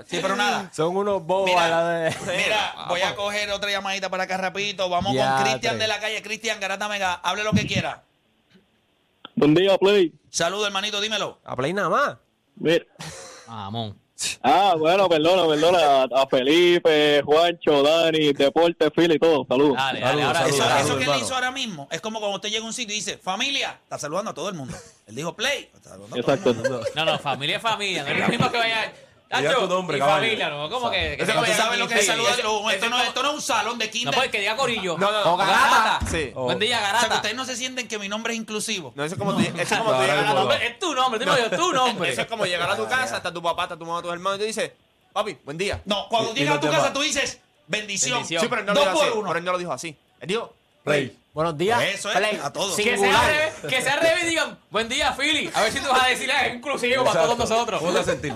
Sí, 0.06 0.18
pero 0.22 0.36
nada. 0.36 0.70
Son 0.72 0.96
unos 0.96 1.22
bobos 1.24 1.46
Mira, 1.50 1.66
a 1.66 1.68
la 1.68 1.88
de... 1.90 2.10
Mira, 2.44 2.74
voy 2.88 3.00
a 3.02 3.14
coger 3.14 3.50
otra 3.50 3.70
llamadita 3.70 4.08
para 4.08 4.22
acá 4.24 4.36
rapidito. 4.38 4.88
Vamos 4.88 5.12
Ya, 5.14 5.34
con 5.36 5.44
Cristian 5.44 5.78
de 5.78 5.86
la 5.88 6.00
calle. 6.00 6.22
Cristian 6.22 6.60
Garata 6.60 6.88
Mega, 6.88 7.14
hable 7.14 7.44
lo 7.44 7.52
que 7.52 7.66
quiera. 7.66 8.02
Buen 9.34 9.54
día, 9.54 9.76
Play. 9.78 10.12
Saludos, 10.30 10.66
hermanito, 10.66 11.00
dímelo. 11.00 11.40
A 11.44 11.56
play 11.56 11.72
nada 11.72 11.88
más. 11.88 12.16
Mira. 12.56 12.84
Mamón. 13.48 13.98
Ah, 14.42 14.74
bueno, 14.78 15.08
perdona, 15.08 15.46
perdona. 15.46 16.02
A, 16.04 16.26
Felipe, 16.26 17.22
Juancho, 17.24 17.82
Dani, 17.82 18.32
Deporte, 18.32 18.90
Phil 18.90 19.12
y 19.12 19.18
todo. 19.18 19.44
Saludos. 19.48 19.76
Dale, 19.76 20.00
dale, 20.00 20.22
Saludos, 20.22 20.26
ahora 20.26 20.38
saludos. 20.38 20.54
Eso, 20.54 20.64
saludos, 20.68 20.84
eso 20.84 20.98
que 20.98 21.04
él 21.04 21.22
hizo 21.24 21.34
ahora 21.34 21.50
mismo 21.50 21.88
es 21.90 22.00
como 22.00 22.18
cuando 22.20 22.36
usted 22.36 22.50
llega 22.50 22.62
a 22.64 22.66
un 22.66 22.72
sitio 22.72 22.94
y 22.94 22.98
dice, 22.98 23.18
familia, 23.18 23.78
está 23.82 23.98
saludando 23.98 24.30
a 24.30 24.34
todo 24.34 24.48
el 24.48 24.54
mundo. 24.54 24.76
Él 25.06 25.14
dijo 25.14 25.34
play. 25.34 25.70
está 25.74 25.90
saludando 25.90 26.16
a 26.16 26.22
todo 26.22 26.32
el 26.32 26.38
Exacto. 26.38 26.54
mundo. 26.54 26.86
No, 26.94 27.04
no, 27.04 27.18
familia 27.18 27.56
es 27.56 27.62
familia. 27.62 28.04
No 28.04 28.10
es 28.10 28.18
lo 28.18 28.28
mismo 28.28 28.50
que 28.50 28.58
vaya. 28.58 28.92
Diga 29.38 29.54
tu 29.54 29.66
nombre, 29.68 29.96
y 29.96 30.00
caballo. 30.00 30.22
familia, 30.22 30.48
¿no? 30.50 30.68
¿Cómo 30.68 30.90
que? 30.90 31.16
que 31.16 31.22
Eso 31.22 31.34
no 31.34 31.46
sabe 31.46 31.76
lo 31.78 31.88
que 31.88 31.94
es 31.94 32.06
saludar. 32.06 32.32
Esto, 32.34 32.88
no, 32.90 33.00
esto 33.00 33.22
no 33.22 33.28
es 33.30 33.34
un 33.34 33.42
salón 33.42 33.78
de 33.78 33.86
No 33.86 33.90
kinder. 33.92 34.14
puede 34.14 34.30
que 34.30 34.40
diga 34.40 34.56
corillo. 34.56 34.96
No, 34.98 35.10
no, 35.10 35.32
O 35.32 35.36
garata. 35.36 36.00
Sí. 36.10 36.30
Buen 36.34 36.58
día, 36.58 36.76
o 36.76 36.80
sea, 36.80 36.88
que 36.90 36.92
garata. 36.96 37.14
ustedes 37.16 37.34
no 37.36 37.44
se 37.44 37.56
sienten 37.56 37.88
que 37.88 37.98
mi 37.98 38.08
nombre 38.08 38.32
es 38.34 38.38
inclusivo. 38.38 38.92
No, 38.94 39.04
eso 39.04 39.14
es 39.14 39.18
como, 39.18 39.34
tú, 39.34 39.40
eso 39.40 39.56
es 39.56 39.68
como 39.68 39.90
tú 39.92 39.96
No, 39.96 40.02
a 40.02 40.06
no, 40.06 40.22
tu- 40.22 40.34
no, 40.34 40.44
no. 40.44 40.52
Es 40.52 40.78
tu 40.78 40.94
nombre, 40.94 41.18
dime 41.18 41.32
yo, 41.50 41.56
tu 41.56 41.72
nombre. 41.72 42.10
Eso 42.12 42.20
es 42.22 42.26
como 42.26 42.44
llegar 42.44 42.70
a 42.70 42.76
tu 42.76 42.86
casa, 42.88 43.16
está 43.16 43.32
tu 43.32 43.42
papá, 43.42 43.62
está 43.64 43.76
tu 43.78 43.86
mamá, 43.86 44.02
tus 44.02 44.12
hermanos, 44.12 44.38
y 44.38 44.40
te 44.40 44.46
dice, 44.46 44.76
papi, 45.12 45.38
buen 45.44 45.56
día. 45.58 45.80
No, 45.84 46.08
cuando 46.08 46.30
Y- 46.30 46.32
y 46.32 46.38
llegas 46.40 46.50
a 46.50 46.54
los 46.56 46.60
tu 46.60 46.66
demás. 46.66 46.80
casa 46.82 46.92
tú 46.92 47.00
dices, 47.00 47.40
bendición. 47.66 48.18
Bendición. 48.18 48.42
Sí, 48.42 48.48
pero 48.48 48.60
él 48.60 48.66
no 48.66 48.74
lo 48.74 48.80
Dos 48.80 48.88
dijo 48.88 48.98
por 48.98 49.08
así. 49.08 49.18
uno. 49.18 49.28
Pero 49.28 49.38
él 49.38 49.44
no 49.44 49.52
lo 49.52 49.58
dijo 49.58 49.72
así. 49.72 49.96
Él 50.20 50.28
dijo, 50.28 50.54
Play. 50.84 51.16
Buenos 51.32 51.56
días. 51.56 51.82
Eso 51.94 52.10
es, 52.10 52.16
Play. 52.18 52.38
a 52.42 52.52
todos. 52.52 52.76
Que 52.76 52.82
sea, 52.82 52.92
al 52.94 52.98
Singular. 52.98 53.26
revés, 53.30 53.54
que 53.68 53.80
sea 53.82 53.94
al 53.94 54.00
revés 54.00 54.22
y 54.24 54.26
digan, 54.26 54.58
buen 54.70 54.88
día, 54.88 55.12
Philly. 55.18 55.50
A 55.54 55.62
ver 55.62 55.72
si 55.72 55.78
tú 55.80 55.88
vas 55.88 56.02
a 56.04 56.08
decir, 56.08 56.30
"Ah, 56.30 56.46
es 56.46 56.54
inclusivo 56.56 57.04
para 57.04 57.22
todos 57.22 57.38
nosotros. 57.38 57.80
¿Cómo 57.80 57.92
te 57.94 58.04
sentís? 58.04 58.32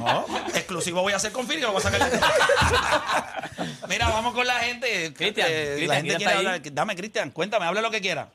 Exclusivo 0.54 1.02
voy 1.02 1.12
a 1.12 1.16
hacer 1.16 1.32
con 1.32 1.46
Phil, 1.46 1.56
que 1.56 1.62
lo 1.62 1.72
voy 1.72 1.80
a 1.80 1.82
sacar. 1.82 2.00
Mira, 3.88 4.08
vamos 4.08 4.32
con 4.34 4.46
la 4.46 4.54
gente. 4.60 5.12
Cristian, 5.12 5.46
Eh, 5.50 5.74
Cristian, 5.76 5.88
la 5.88 5.94
gente 5.96 6.08
¿quién 6.08 6.16
quiere 6.18 6.24
está 6.24 6.30
ahí? 6.30 6.46
hablar. 6.56 6.72
Dame, 6.72 6.96
Cristian, 6.96 7.30
cuéntame, 7.32 7.66
hable 7.66 7.82
lo 7.82 7.90
que 7.90 8.00
quiera. 8.00 8.28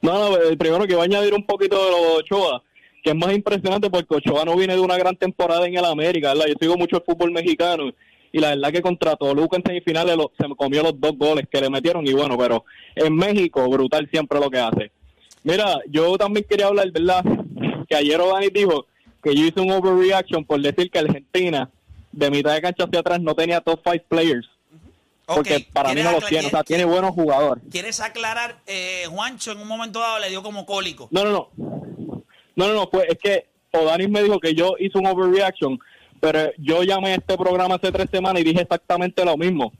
No, 0.00 0.18
no, 0.30 0.36
el 0.36 0.58
primero 0.58 0.86
que 0.86 0.94
va 0.94 1.02
a 1.02 1.04
añadir 1.04 1.32
un 1.34 1.46
poquito 1.46 1.84
de 1.84 1.90
lo 1.90 1.96
de 1.98 2.06
Ochoa, 2.18 2.62
que 3.02 3.10
es 3.10 3.16
más 3.16 3.32
impresionante 3.32 3.88
porque 3.90 4.14
Ochoa 4.16 4.44
no 4.44 4.56
viene 4.56 4.74
de 4.74 4.80
una 4.80 4.96
gran 4.96 5.16
temporada 5.16 5.66
en 5.66 5.76
el 5.76 5.84
América, 5.84 6.28
¿verdad? 6.34 6.46
Yo 6.48 6.54
sigo 6.60 6.76
mucho 6.76 6.96
el 6.96 7.02
fútbol 7.04 7.30
mexicano 7.30 7.92
y 8.32 8.38
la 8.40 8.50
verdad 8.50 8.72
que 8.72 8.82
contra 8.82 9.16
Toluca 9.16 9.56
en 9.56 9.62
semifinales 9.64 10.16
lo- 10.16 10.32
se 10.38 10.46
me 10.48 10.54
comió 10.56 10.82
los 10.82 11.00
dos 11.00 11.12
goles 11.16 11.46
que 11.50 11.60
le 11.60 11.70
metieron 11.70 12.06
y 12.06 12.12
bueno, 12.12 12.36
pero 12.36 12.64
en 12.94 13.14
México 13.14 13.68
brutal 13.68 14.08
siempre 14.10 14.38
lo 14.40 14.50
que 14.50 14.58
hace. 14.58 14.90
Mira, 15.42 15.78
yo 15.88 16.16
también 16.18 16.44
quería 16.48 16.66
hablar, 16.66 16.90
¿verdad? 16.90 17.24
Que 17.88 17.96
ayer 17.96 18.20
O'Dani 18.20 18.48
dijo 18.48 18.86
que 19.22 19.34
yo 19.34 19.44
hice 19.44 19.60
un 19.60 19.70
overreaction 19.70 20.44
por 20.44 20.60
decir 20.60 20.90
que 20.90 20.98
Argentina 20.98 21.70
de 22.12 22.30
mitad 22.30 22.54
de 22.54 22.62
cancha 22.62 22.84
hacia 22.84 23.00
atrás 23.00 23.20
no 23.20 23.34
tenía 23.34 23.60
top 23.60 23.80
five 23.84 24.04
players. 24.08 24.48
Porque 25.26 25.66
para 25.72 25.88
mí 25.88 25.96
¿quieres 25.96 26.12
no 26.12 26.20
los 26.20 26.28
tiene, 26.28 26.46
o 26.46 26.50
sea, 26.50 26.62
tiene 26.62 26.84
buenos 26.84 27.10
jugadores. 27.10 27.62
¿Quieres 27.70 28.00
aclarar? 28.00 28.58
Eh, 28.66 29.04
Juancho 29.10 29.50
en 29.52 29.58
un 29.58 29.66
momento 29.66 29.98
dado 29.98 30.20
le 30.20 30.28
dio 30.30 30.40
como 30.42 30.64
cólico. 30.64 31.08
No, 31.10 31.24
no, 31.24 31.30
no. 31.30 31.50
No, 32.54 32.68
no, 32.68 32.72
no, 32.74 32.88
pues 32.90 33.06
es 33.08 33.18
que 33.18 33.46
Odanis 33.72 34.08
me 34.08 34.22
dijo 34.22 34.38
que 34.40 34.54
yo 34.54 34.76
hice 34.78 34.96
un 34.98 35.06
overreaction, 35.06 35.78
pero 36.20 36.50
yo 36.58 36.82
llamé 36.82 37.12
a 37.12 37.14
este 37.16 37.36
programa 37.36 37.76
hace 37.76 37.92
tres 37.92 38.08
semanas 38.10 38.40
y 38.42 38.44
dije 38.44 38.62
exactamente 38.62 39.24
lo 39.24 39.36
mismo. 39.36 39.72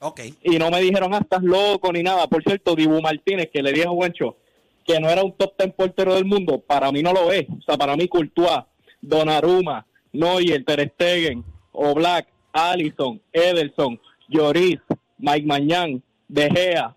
Ok. 0.00 0.20
Y 0.42 0.58
no 0.58 0.70
me 0.70 0.80
dijeron, 0.80 1.14
ah, 1.14 1.18
estás 1.18 1.42
loco 1.42 1.90
ni 1.92 2.02
nada. 2.02 2.26
Por 2.26 2.42
cierto, 2.42 2.74
Dibu 2.74 3.00
Martínez, 3.00 3.48
que 3.52 3.62
le 3.62 3.72
dije 3.72 3.86
a 3.86 3.90
Juancho, 3.90 4.36
que 4.84 5.00
no 5.00 5.08
era 5.08 5.22
un 5.22 5.32
top 5.32 5.54
10 5.58 5.72
portero 5.74 6.14
del 6.14 6.24
mundo, 6.26 6.58
para 6.58 6.92
mí 6.92 7.02
no 7.02 7.12
lo 7.12 7.32
es. 7.32 7.46
O 7.48 7.62
sea, 7.64 7.78
para 7.78 7.96
mí 7.96 8.06
Courtois, 8.06 8.64
Donnarumma, 9.00 9.86
Neuer, 10.12 10.62
Ter 10.64 10.90
Stegen, 10.94 11.44
Oblak, 11.72 12.26
Allison, 12.52 13.20
Ederson, 13.32 13.98
Lloris, 14.28 14.78
Mike 15.18 15.46
Mañán, 15.46 16.02
De 16.28 16.50
Gea, 16.50 16.94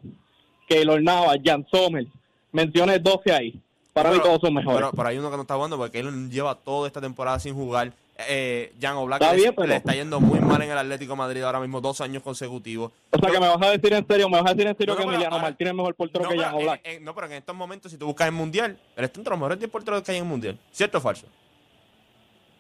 Keylor 0.68 1.02
Navas, 1.02 1.38
Jan 1.44 1.66
Sommer. 1.72 2.06
Menciones 2.52 3.02
12 3.04 3.32
ahí. 3.32 3.60
Para 3.94 4.10
mí 4.12 4.18
Pero- 4.18 4.28
todos 4.30 4.42
son 4.42 4.54
mejores. 4.54 4.78
Pero, 4.80 4.92
pero 4.92 5.08
hay 5.10 5.18
uno 5.18 5.30
que 5.32 5.36
no 5.38 5.42
está 5.44 5.56
jugando 5.56 5.78
porque 5.78 6.00
él 6.00 6.30
lleva 6.30 6.56
toda 6.56 6.88
esta 6.88 7.00
temporada 7.02 7.40
sin 7.40 7.56
jugar. 7.56 7.94
Eh, 8.20 8.74
Jan 8.82 8.96
Oblak 8.96 9.22
Está 9.22 9.34
le, 9.36 9.42
bien, 9.42 9.54
pero- 9.56 9.68
le 9.68 9.76
está 9.76 9.94
yendo 9.94 10.20
muy 10.20 10.40
mal 10.40 10.60
en 10.64 10.72
el 10.72 10.78
Atlético 10.78 11.14
de 11.14 11.18
Madrid 11.18 11.44
ahora 11.44 11.60
mismo, 11.60 11.82
dos 11.82 12.02
años 12.02 12.24
consecutivos. 12.24 12.92
o 13.12 13.20
sea, 13.20 13.30
que 13.32 13.40
me 13.40 13.48
vas 13.48 13.62
a 13.62 13.70
decir 13.70 13.94
en 13.94 14.08
serio, 14.08 14.28
me 14.28 14.42
vas 14.42 14.50
a 14.52 14.54
decir 14.56 14.68
en 14.68 14.76
serio 14.78 14.94
No, 14.96 15.00
no, 15.00 15.06
que 15.06 15.14
Emiliano 15.14 15.36
ahora- 15.36 15.48
Martínez 15.50 15.72
es 15.72 15.78
mejor 15.78 15.96
portero 15.96 16.24
No, 16.24 16.30
que 16.32 16.38
Jan 16.40 16.56
Oblak. 16.56 16.82
en- 16.84 17.04
no, 17.04 17.14
pero 17.14 17.28
en 17.28 17.34
estos 17.34 17.56
momentos, 17.56 17.92
si 17.92 17.98
tú 18.00 18.08
buscas 18.08 18.28
el 18.28 18.34
Mundial, 18.34 18.80
él 18.96 19.04
está 19.06 19.20
entre 19.20 19.30
los 19.32 19.40
mejores 19.40 19.60
10 19.60 19.70
porteros 19.70 20.02
que 20.02 20.12
hay 20.12 20.18
en 20.18 20.24
el 20.24 20.30
Mundial. 20.30 20.60
¿Cierto 20.72 20.98
o 20.98 21.02
falso? 21.02 21.28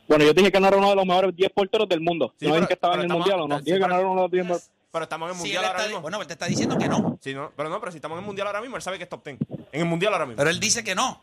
Bueno, 0.08 0.24
yo 0.24 0.34
dije 0.34 0.52
que 0.52 0.60
no 0.60 0.68
era 0.68 0.78
uno 0.78 0.90
de 0.90 0.96
los 0.96 1.06
mejores 1.06 1.36
10 1.36 1.52
porteros 1.52 1.90
del 1.90 2.02
mundo. 2.02 2.34
Sí, 2.40 2.46
no 2.46 2.52
pero- 2.52 2.56
dije 2.62 2.68
que 2.68 2.74
estaba 2.76 2.94
en 2.94 3.00
el 3.02 3.06
estamos- 3.08 3.26
Mundial 3.26 3.42
o 3.42 3.48
no. 3.48 3.58
sí, 3.60 3.66
Dije 3.66 3.80
que 3.80 3.88
no 3.88 3.96
era 3.96 4.06
uno 4.08 4.16
de 4.16 4.22
los 4.22 4.32
10 4.32 4.46
mejores. 4.46 4.72
Pero 4.92 5.04
estamos 5.04 5.28
en 5.30 5.36
el 5.36 5.40
Mundial 5.42 5.66
ahora 5.66 5.84
mismo. 5.84 6.02
bueno, 6.02 6.22
él 6.22 6.28
te 6.28 6.34
está 6.34 6.46
diciendo 6.46 6.78
que 6.78 6.88
no. 6.88 7.18
Sí, 7.22 7.34
no, 7.34 7.52
pero 7.58 7.68
no, 7.70 7.80
pero 7.80 7.92
si 7.92 7.98
estamos 7.98 8.16
en 8.18 8.24
el 8.24 8.26
Mundial 8.28 8.48
ahora 8.48 8.62
mismo, 8.62 8.76
él 8.78 8.82
sabe 8.82 8.98
que 8.98 9.04
es 9.04 9.10
top 9.10 9.24
10. 9.26 9.38
En 9.72 9.82
el 9.82 9.86
Mundial 9.88 10.14
ahora 10.14 10.26
mismo. 10.26 10.38
Pero 10.38 10.50
él 10.50 10.60
dice 10.60 10.84
que 10.84 10.96
no. 10.96 11.22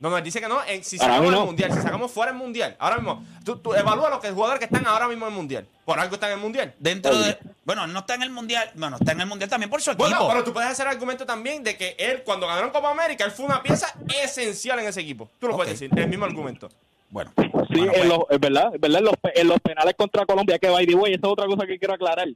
No, 0.00 0.08
no, 0.10 0.16
él 0.18 0.24
dice 0.24 0.40
que 0.40 0.48
no. 0.48 0.58
en- 0.66 0.82
si 0.82 0.96
Para 0.98 1.14
sacamos 1.18 1.34
el. 1.34 1.40
Mundial, 1.44 1.72
si 1.74 1.82
sacamos 1.82 2.10
fuera 2.10 2.32
el 2.32 2.38
Mundial, 2.38 2.74
ahora 2.78 2.96
mismo, 2.96 3.22
tú, 3.44 3.56
tú 3.58 3.74
evalúa 3.74 4.08
los 4.10 4.18
que, 4.20 4.30
jugadores 4.30 4.58
que 4.58 4.64
están 4.64 4.86
ahora 4.86 5.06
mismo 5.06 5.26
en 5.26 5.32
el 5.32 5.36
Mundial. 5.36 5.66
Por 5.84 6.00
algo 6.00 6.14
están 6.14 6.30
en 6.30 6.36
el 6.38 6.42
Mundial. 6.42 6.74
Dentro 6.78 7.14
de. 7.16 7.36
Bueno, 7.64 7.86
no 7.86 7.98
está 8.00 8.14
en 8.14 8.22
el 8.22 8.30
mundial. 8.30 8.70
Bueno, 8.74 8.96
está 8.98 9.12
en 9.12 9.20
el 9.20 9.26
mundial 9.26 9.48
también 9.50 9.68
por 9.70 9.80
su 9.82 9.90
equipo. 9.90 10.04
Bueno, 10.08 10.26
pero 10.28 10.42
tú 10.42 10.52
puedes 10.52 10.68
hacer 10.70 10.88
argumento 10.88 11.24
también 11.26 11.62
de 11.62 11.76
que 11.76 11.94
él, 11.98 12.22
cuando 12.24 12.46
ganaron 12.46 12.70
Copa 12.70 12.90
América, 12.90 13.24
él 13.24 13.30
fue 13.30 13.44
una 13.46 13.62
pieza 13.62 13.94
esencial 14.24 14.78
en 14.80 14.86
ese 14.88 15.02
equipo. 15.02 15.28
Tú 15.38 15.46
lo 15.48 15.54
puedes 15.56 15.78
decir, 15.78 15.90
el 15.96 16.08
mismo 16.08 16.24
argumento. 16.24 16.68
Bueno, 17.10 17.32
Sí, 17.36 17.44
bueno, 17.52 17.82
en 17.82 17.88
pues, 17.92 18.06
los- 18.08 18.20
es 18.30 18.40
verdad, 18.40 18.70
es 18.74 18.80
verdad, 18.80 18.98
en 19.00 19.04
los, 19.04 19.16
pe- 19.16 19.40
en 19.40 19.48
los 19.48 19.60
penales 19.60 19.94
contra 19.96 20.24
Colombia, 20.26 20.58
que 20.58 20.68
by 20.68 20.86
the 20.86 20.94
way, 20.94 21.12
esa 21.12 21.26
es 21.26 21.32
otra 21.32 21.46
cosa 21.46 21.66
que 21.66 21.78
quiero 21.78 21.94
aclarar. 21.94 22.28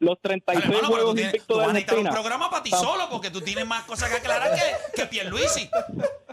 Los 0.00 0.20
36 0.20 0.64
Dale, 0.64 0.76
hermano, 0.76 0.88
tú, 0.88 0.94
juegos 0.94 1.14
tienes- 1.14 1.34
invictos 1.34 1.46
tú 1.46 1.54
de 1.54 1.60
vas 1.60 1.70
a 1.70 1.72
necesitar 1.72 1.94
un 1.98 2.06
Argentina. 2.06 2.20
programa 2.22 2.50
para 2.50 2.62
ti 2.62 2.70
solo 2.70 3.08
porque 3.10 3.30
tú 3.30 3.40
tienes 3.42 3.66
más 3.66 3.84
cosas 3.84 4.10
que 4.10 4.16
aclarar 4.16 4.54
que, 4.54 4.62
que 5.02 5.06
Pierluisi. 5.06 5.70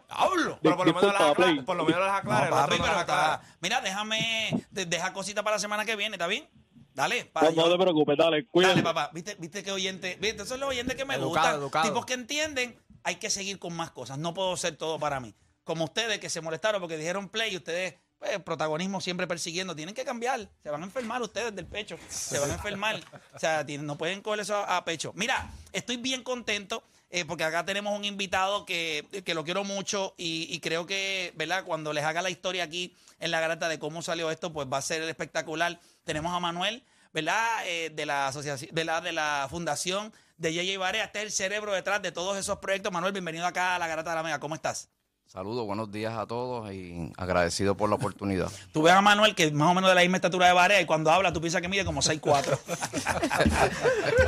Hablo. 0.10 0.58
Pero 0.62 0.78
por 0.78 0.88
lo 0.88 0.94
menos 0.94 1.14
las 1.14 1.22
aclara, 1.22 1.34
Play. 1.36 1.62
por 1.66 1.76
lo 1.76 1.86
menos 1.86 2.00
las 2.02 2.16
aclara. 2.20 2.40
No, 2.40 2.48
el 2.48 2.54
otro 2.54 2.66
papi, 2.66 2.78
no 2.78 2.84
pero 2.84 2.94
las 2.94 3.02
aclara. 3.04 3.34
está. 3.36 3.56
Mira, 3.62 3.82
déjame. 3.82 4.66
de- 4.72 4.86
Deja 4.86 5.14
cosita 5.14 5.44
para 5.44 5.58
la 5.58 5.60
semana 5.60 5.86
que 5.86 5.96
viene, 5.96 6.16
¿está 6.16 6.28
bien? 6.28 6.50
Dale, 6.94 7.26
para 7.26 7.52
No, 7.52 7.68
no 7.68 7.72
te 7.78 7.78
preocupes, 7.84 8.18
dale, 8.18 8.48
cuídate. 8.48 8.76
Dale, 8.82 8.84
papá. 8.84 9.12
¿Viste, 9.14 9.36
viste 9.36 9.64
qué 9.64 9.72
oyente? 9.72 10.18
¿Viste? 10.20 10.38
Esos 10.38 10.48
son 10.50 10.60
los 10.62 10.70
oyentes 10.70 10.96
que 10.96 11.06
me 11.06 11.16
Educado, 11.16 11.30
gustan. 11.30 11.56
educado. 11.56 11.86
Tipos 11.90 12.06
que 12.06 12.14
entienden, 12.14 12.80
hay 13.04 13.16
que 13.18 13.30
seguir 13.30 13.60
con 13.60 13.74
más 13.76 13.92
cosas. 13.92 14.18
No 14.18 14.34
puedo 14.34 14.56
ser 14.58 14.78
todo 14.78 14.98
para 14.98 15.20
mí. 15.20 15.36
Como 15.64 15.84
ustedes 15.84 16.20
que 16.20 16.30
se 16.30 16.42
molestaron 16.42 16.80
porque 16.82 16.98
dijeron 16.98 17.28
play 17.30 17.54
y 17.54 17.58
ustedes, 17.58 17.96
pues, 18.20 18.40
protagonismo 18.44 19.02
siempre 19.02 19.28
persiguiendo. 19.28 19.76
Tienen 19.76 19.96
que 19.96 20.06
cambiar. 20.06 20.50
Se 20.64 20.70
van 20.70 20.82
a 20.82 20.86
enfermar 20.86 21.22
ustedes 21.22 21.56
del 21.56 21.66
pecho. 21.66 21.98
Se 22.10 22.40
van 22.40 22.52
a 22.52 22.54
enfermar. 22.56 23.02
O 23.34 23.40
sea, 23.40 23.64
no 23.64 23.98
pueden 23.98 24.22
coger 24.22 24.40
eso 24.42 24.56
a, 24.56 24.78
a 24.78 24.86
pecho. 24.86 25.12
Mira, 25.16 25.52
estoy 25.72 25.98
bien 25.98 26.24
contento. 26.24 26.84
eh, 27.10 27.24
porque 27.26 27.44
acá 27.46 27.64
tenemos 27.64 27.98
un 27.98 28.04
invitado 28.04 28.66
que, 28.66 29.06
que 29.24 29.34
lo 29.34 29.44
quiero 29.46 29.64
mucho 29.64 30.14
y, 30.18 30.48
y 30.50 30.60
creo 30.60 30.86
que, 30.86 31.32
¿verdad? 31.36 31.64
Cuando 31.64 31.94
les 31.94 32.04
haga 32.04 32.22
la 32.22 32.30
historia 32.30 32.64
aquí 32.66 32.94
en 33.20 33.32
la 33.32 33.40
garata 33.40 33.70
de 33.70 33.80
cómo 33.80 34.02
salió 34.02 34.30
esto, 34.30 34.52
pues 34.52 34.68
va 34.72 34.78
a 34.78 34.82
ser 34.82 35.02
espectacular. 35.04 35.80
Tenemos 36.04 36.34
a 36.36 36.40
Manuel, 36.40 36.84
¿verdad? 37.14 37.66
Eh, 37.66 37.92
de 37.94 38.06
la 38.06 38.28
asociación, 38.28 38.74
de 38.74 38.84
la, 38.84 39.00
de 39.02 39.12
la 39.14 39.48
fundación 39.50 40.12
de 40.38 40.54
JJ 40.54 40.78
Barea. 40.78 41.06
Este 41.06 41.20
es 41.20 41.26
el 41.26 41.32
cerebro 41.32 41.72
detrás 41.74 42.02
de 42.02 42.12
todos 42.12 42.38
esos 42.38 42.58
proyectos. 42.60 42.92
Manuel, 42.92 43.14
bienvenido 43.14 43.46
acá 43.48 43.76
a 43.76 43.80
la 43.80 43.88
garata 43.88 44.10
de 44.10 44.16
la 44.18 44.24
Mega. 44.24 44.40
¿Cómo 44.40 44.56
estás? 44.56 44.90
Saludos, 45.28 45.66
buenos 45.66 45.92
días 45.92 46.18
a 46.18 46.26
todos 46.26 46.72
y 46.72 47.12
agradecido 47.18 47.76
por 47.76 47.90
la 47.90 47.96
oportunidad. 47.96 48.50
Tú 48.72 48.82
ves 48.82 48.94
a 48.94 49.02
Manuel, 49.02 49.36
que 49.36 49.44
es 49.44 49.54
más 49.54 49.70
o 49.70 49.74
menos 49.74 49.90
de 49.90 49.96
la 49.96 50.02
misma 50.02 50.18
estatura 50.18 50.48
de 50.48 50.54
Barea, 50.54 50.80
y 50.80 50.86
cuando 50.86 51.12
habla 51.12 51.34
tú 51.34 51.42
piensas 51.42 51.62
que 51.62 51.68
mide 51.68 51.84
como 51.84 52.02
6'4". 52.02 52.58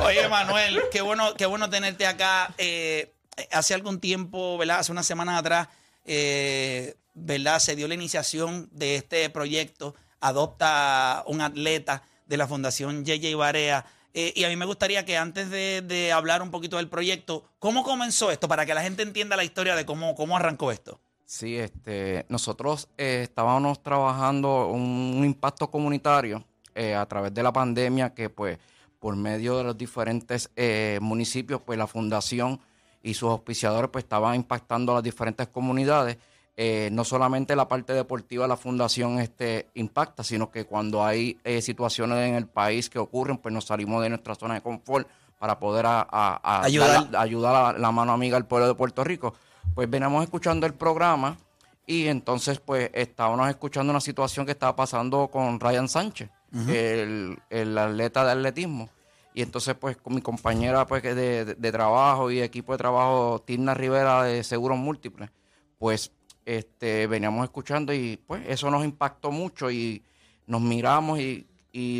Oye, 0.02 0.28
Manuel, 0.28 0.82
qué 0.92 1.00
bueno, 1.00 1.32
qué 1.34 1.46
bueno 1.46 1.70
tenerte 1.70 2.06
acá. 2.06 2.52
Eh, 2.58 3.14
hace 3.50 3.72
algún 3.72 3.98
tiempo, 3.98 4.58
¿verdad? 4.58 4.80
Hace 4.80 4.92
unas 4.92 5.06
semanas 5.06 5.40
atrás, 5.40 5.68
eh, 6.04 6.96
¿verdad? 7.14 7.60
Se 7.60 7.76
dio 7.76 7.88
la 7.88 7.94
iniciación 7.94 8.68
de 8.70 8.96
este 8.96 9.30
proyecto. 9.30 9.94
Adopta 10.20 11.24
un 11.26 11.40
atleta 11.40 12.02
de 12.26 12.36
la 12.36 12.46
Fundación 12.46 13.06
JJ 13.06 13.34
Barea. 13.36 13.86
Eh, 14.14 14.32
y 14.34 14.44
a 14.44 14.48
mí 14.48 14.56
me 14.56 14.66
gustaría 14.66 15.04
que 15.04 15.16
antes 15.16 15.50
de, 15.50 16.12
hablar 16.12 16.42
un 16.42 16.50
poquito 16.50 16.76
del 16.76 16.88
proyecto, 16.88 17.44
¿cómo 17.58 17.84
comenzó 17.84 18.30
esto? 18.30 18.48
Para 18.48 18.66
que 18.66 18.74
la 18.74 18.82
gente 18.82 19.02
entienda 19.02 19.36
la 19.36 19.44
historia 19.44 19.76
de 19.76 19.86
cómo, 19.86 20.14
cómo 20.14 20.36
arrancó 20.36 20.72
esto. 20.72 21.00
Sí, 21.24 21.56
este, 21.56 22.26
nosotros 22.28 22.88
eh, 22.98 23.20
estábamos 23.22 23.82
trabajando 23.82 24.68
un, 24.68 25.14
un 25.16 25.24
impacto 25.24 25.70
comunitario 25.70 26.44
eh, 26.74 26.94
a 26.94 27.04
través 27.06 27.34
de 27.34 27.42
la 27.42 27.52
pandemia 27.52 28.14
que 28.14 28.30
pues 28.30 28.58
por 29.00 29.16
medio 29.16 29.56
de 29.56 29.64
los 29.64 29.76
diferentes 29.76 30.50
eh, 30.54 30.98
municipios 31.02 31.60
pues 31.60 31.76
la 31.76 31.86
fundación 31.86 32.60
y 33.02 33.14
sus 33.14 33.28
auspiciadores 33.30 33.90
pues 33.90 34.04
estaban 34.04 34.36
impactando 34.36 34.92
a 34.92 34.96
las 34.96 35.04
diferentes 35.04 35.48
comunidades. 35.48 36.16
Eh, 36.62 36.90
no 36.92 37.04
solamente 37.04 37.56
la 37.56 37.66
parte 37.68 37.94
deportiva 37.94 38.44
de 38.44 38.48
la 38.48 38.56
fundación 38.58 39.18
este, 39.18 39.70
impacta, 39.72 40.22
sino 40.22 40.50
que 40.50 40.66
cuando 40.66 41.02
hay 41.02 41.38
eh, 41.42 41.62
situaciones 41.62 42.18
en 42.28 42.34
el 42.34 42.46
país 42.48 42.90
que 42.90 42.98
ocurren, 42.98 43.38
pues 43.38 43.54
nos 43.54 43.64
salimos 43.64 44.02
de 44.02 44.10
nuestra 44.10 44.34
zona 44.34 44.54
de 44.54 44.60
confort 44.60 45.08
para 45.38 45.58
poder 45.58 45.86
a- 45.86 46.06
a- 46.10 46.38
a 46.42 46.64
Ayudar. 46.64 47.08
la- 47.10 47.20
ayudar 47.22 47.54
a 47.76 47.78
la 47.78 47.90
mano 47.92 48.12
amiga 48.12 48.36
al 48.36 48.46
pueblo 48.46 48.68
de 48.68 48.74
Puerto 48.74 49.02
Rico. 49.02 49.32
Pues 49.74 49.88
veníamos 49.88 50.22
escuchando 50.22 50.66
el 50.66 50.74
programa 50.74 51.38
y 51.86 52.08
entonces 52.08 52.60
pues 52.60 52.90
estábamos 52.92 53.48
escuchando 53.48 53.90
una 53.90 54.00
situación 54.02 54.44
que 54.44 54.52
estaba 54.52 54.76
pasando 54.76 55.28
con 55.28 55.58
Ryan 55.60 55.88
Sánchez, 55.88 56.28
el, 56.68 57.38
el 57.48 57.78
atleta 57.78 58.22
de 58.24 58.32
atletismo. 58.32 58.90
Y 59.32 59.40
entonces 59.40 59.74
pues 59.76 59.96
con 59.96 60.14
mi 60.14 60.20
compañera 60.20 60.86
pues 60.86 61.02
de, 61.02 61.14
de- 61.14 61.54
de 61.54 61.72
trabajo 61.72 62.30
y 62.30 62.42
equipo 62.42 62.72
de 62.72 62.78
trabajo, 62.78 63.42
Tirna 63.46 63.72
Rivera 63.72 64.24
de 64.24 64.44
Seguros 64.44 64.76
Múltiples, 64.76 65.30
pues 65.78 66.12
este, 66.44 67.06
veníamos 67.06 67.44
escuchando 67.44 67.92
y 67.92 68.16
pues 68.26 68.42
eso 68.48 68.70
nos 68.70 68.84
impactó 68.84 69.30
mucho 69.30 69.70
y 69.70 70.02
nos 70.46 70.60
miramos 70.60 71.18
y, 71.20 71.46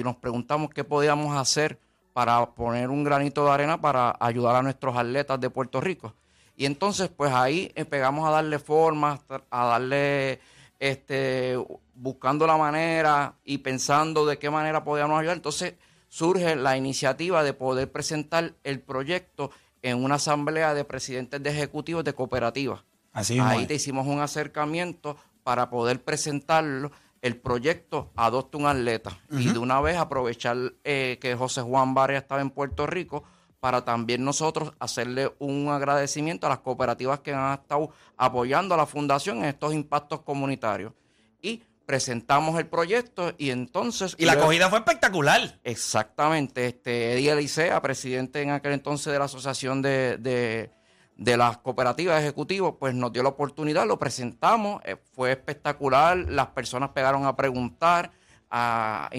nos 0.05 0.16
preguntamos 0.16 0.70
qué 0.70 0.83
podíamos 0.83 1.37
hacer 1.37 1.79
para 2.12 2.44
poner 2.50 2.90
un 2.90 3.05
granito 3.05 3.44
de 3.44 3.53
arena 3.53 3.81
para 3.81 4.16
ayudar 4.18 4.57
a 4.57 4.62
nuestros 4.62 4.96
atletas 4.96 5.40
de 5.40 5.48
Puerto 5.48 5.81
Rico. 5.81 6.14
Y 6.57 6.66
entonces, 6.66 7.09
pues 7.09 7.33
ahí 7.33 7.72
pegamos 7.88 8.29
a 8.29 8.33
darle 8.33 8.59
forma, 8.59 9.20
a 9.50 9.64
darle, 9.66 10.40
este, 10.81 11.57
buscando 11.94 12.46
la 12.48 12.57
manera 12.57 13.35
y 13.44 13.59
pensando 13.59 14.26
de 14.26 14.38
qué 14.38 14.50
manera 14.50 14.83
podíamos 14.83 15.20
ayudar. 15.20 15.37
Entonces 15.37 15.74
surge 16.09 16.57
la 16.57 16.76
iniciativa 16.76 17.44
de 17.44 17.55
poder 17.55 17.90
presentar 17.92 18.55
el 18.64 18.81
proyecto 18.81 19.53
en 19.83 20.03
una 20.03 20.16
asamblea 20.16 20.74
de 20.74 20.85
presidentes 20.85 21.42
de 21.42 21.50
ejecutivos 21.50 22.05
de 22.05 22.12
cooperativas. 22.12 22.83
Así 23.12 23.38
Ahí 23.40 23.62
es. 23.62 23.68
te 23.68 23.75
hicimos 23.75 24.07
un 24.07 24.20
acercamiento 24.20 25.16
para 25.42 25.70
poder 25.70 26.03
presentarlo. 26.03 26.90
El 27.23 27.37
proyecto 27.37 28.11
Adopta 28.16 28.57
un 28.57 28.66
Atleta. 28.66 29.18
Y 29.31 29.49
de 29.49 29.59
una 29.59 29.79
vez 29.83 29.99
aprovechar 29.99 30.57
eh, 30.85 31.18
que 31.20 31.35
José 31.35 31.61
Juan 31.61 31.92
Vargas 31.92 32.23
estaba 32.23 32.40
en 32.40 32.49
Puerto 32.49 32.87
Rico 32.87 33.25
para 33.61 33.85
también 33.85 34.25
nosotros 34.25 34.73
hacerle 34.79 35.31
un 35.38 35.68
agradecimiento 35.68 36.46
a 36.46 36.51
las 36.51 36.61
cooperativas 36.61 37.20
que 37.20 37.35
han 37.35 37.53
estado 37.61 37.90
apoyando 38.16 38.75
a 38.75 38.79
la 38.79 38.87
fundación 38.87 39.38
en 39.38 39.44
estos 39.46 39.75
impactos 39.75 40.23
comunitarios. 40.23 40.94
Y 41.42 41.62
presentamos 41.85 42.59
el 42.59 42.68
proyecto 42.68 43.35
y 43.37 43.51
entonces... 43.51 44.14
Y 44.16 44.25
la 44.25 44.33
acogida 44.33 44.70
fue 44.70 44.79
espectacular. 44.79 45.59
Exactamente. 45.62 46.64
Este, 46.68 47.12
Eddie 47.12 47.33
Elisea, 47.33 47.83
presidente 47.83 48.40
en 48.40 48.49
aquel 48.51 48.73
entonces 48.73 49.12
de 49.12 49.18
la 49.18 49.27
Asociación 49.27 49.83
de, 49.83 50.16
de- 50.16 50.70
de 51.20 51.37
las 51.37 51.59
Cooperativas 51.59 52.16
de 52.16 52.22
Ejecutivos, 52.22 52.76
pues 52.80 52.94
nos 52.94 53.12
dio 53.12 53.22
la 53.22 53.28
oportunidad, 53.28 53.87
lo 53.87 53.98
presentamos, 53.98 54.80
eh, 54.87 54.96
fue 55.12 55.30
espectacular, 55.33 56.16
las 56.16 56.46
personas 56.48 56.90
pegaron 56.90 57.26
a 57.26 57.37
preguntar, 57.37 58.11
a, 58.50 59.11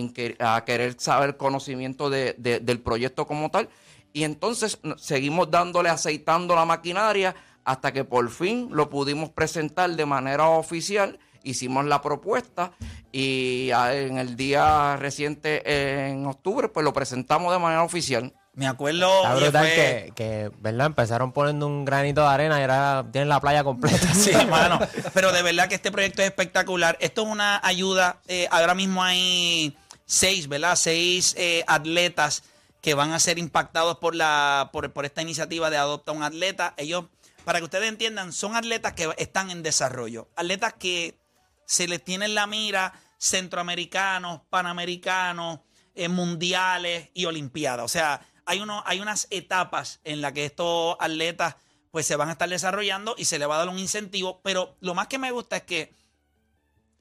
querer 0.65 0.95
saber 0.99 1.37
conocimiento 1.37 2.09
de- 2.09 2.33
de- 2.39 2.59
del 2.59 2.79
proyecto 2.79 3.27
como 3.27 3.49
tal, 3.51 3.69
y 4.13 4.23
entonces 4.23 4.79
seguimos 4.97 5.51
dándole, 5.51 5.89
aceitando 5.89 6.55
la 6.55 6.65
maquinaria 6.65 7.35
hasta 7.63 7.93
que 7.93 8.03
por 8.03 8.29
fin 8.31 8.69
lo 8.71 8.89
pudimos 8.89 9.29
presentar 9.29 9.91
de 9.91 10.05
manera 10.05 10.49
oficial 10.49 11.19
hicimos 11.43 11.85
la 11.85 12.01
propuesta 12.01 12.71
y 13.11 13.69
en 13.71 14.17
el 14.17 14.35
día 14.35 14.95
reciente, 14.97 15.61
en 16.09 16.25
octubre, 16.25 16.67
pues 16.67 16.83
lo 16.83 16.93
presentamos 16.93 17.51
de 17.53 17.59
manera 17.59 17.83
oficial. 17.83 18.33
Me 18.53 18.67
acuerdo. 18.67 19.09
Oye, 19.21 19.43
brutal 19.43 19.65
fue- 19.65 19.75
que, 19.75 20.11
que, 20.15 20.51
¿verdad? 20.59 20.87
Empezaron 20.87 21.31
poniendo 21.31 21.67
un 21.67 21.85
granito 21.85 22.21
de 22.21 22.27
arena 22.27 22.59
y 22.59 22.61
ahora 22.63 23.05
tienen 23.11 23.29
la 23.29 23.39
playa 23.39 23.63
completa. 23.63 24.07
Sí, 24.13 24.31
hermano. 24.31 24.79
Pero 25.13 25.31
de 25.31 25.41
verdad 25.41 25.67
que 25.69 25.75
este 25.75 25.91
proyecto 25.91 26.21
es 26.21 26.27
espectacular. 26.27 26.97
Esto 26.99 27.21
es 27.23 27.27
una 27.29 27.59
ayuda. 27.63 28.19
eh, 28.27 28.47
ahora 28.51 28.75
mismo 28.75 29.03
hay 29.03 29.77
seis, 30.05 30.47
¿verdad? 30.49 30.75
Seis 30.75 31.33
eh, 31.37 31.63
atletas 31.67 32.43
que 32.81 32.93
van 32.93 33.13
a 33.13 33.19
ser 33.19 33.37
impactados 33.39 33.97
por 33.99 34.15
la 34.15 34.69
por, 34.73 34.91
por 34.91 35.05
esta 35.05 35.21
iniciativa 35.21 35.69
de 35.69 35.77
Adopta 35.77 36.11
un 36.11 36.23
Atleta. 36.23 36.73
Ellos 36.77 37.05
para 37.45 37.59
que 37.59 37.65
ustedes 37.65 37.87
entiendan, 37.87 38.33
son 38.33 38.55
atletas 38.55 38.93
que 38.93 39.09
están 39.17 39.49
en 39.49 39.63
desarrollo. 39.63 40.27
Atletas 40.35 40.73
que 40.77 41.17
se 41.65 41.87
les 41.87 42.03
tiene 42.03 42.25
en 42.25 42.35
la 42.35 42.47
mira 42.47 42.93
centroamericanos, 43.17 44.41
panamericanos, 44.49 45.59
eh, 45.95 46.07
mundiales 46.07 47.09
y 47.13 47.25
olimpiadas. 47.25 47.85
O 47.85 47.87
sea, 47.87 48.21
hay, 48.51 48.59
uno, 48.59 48.83
hay 48.85 48.99
unas 48.99 49.27
etapas 49.29 50.01
en 50.03 50.19
las 50.19 50.33
que 50.33 50.43
estos 50.43 50.97
atletas 50.99 51.55
pues 51.89 52.05
se 52.05 52.17
van 52.17 52.27
a 52.27 52.33
estar 52.33 52.49
desarrollando 52.49 53.15
y 53.17 53.23
se 53.23 53.39
le 53.39 53.45
va 53.45 53.55
a 53.55 53.59
dar 53.59 53.69
un 53.69 53.79
incentivo. 53.79 54.41
Pero 54.43 54.75
lo 54.81 54.93
más 54.93 55.07
que 55.07 55.17
me 55.17 55.31
gusta 55.31 55.57
es 55.57 55.63
que 55.63 55.93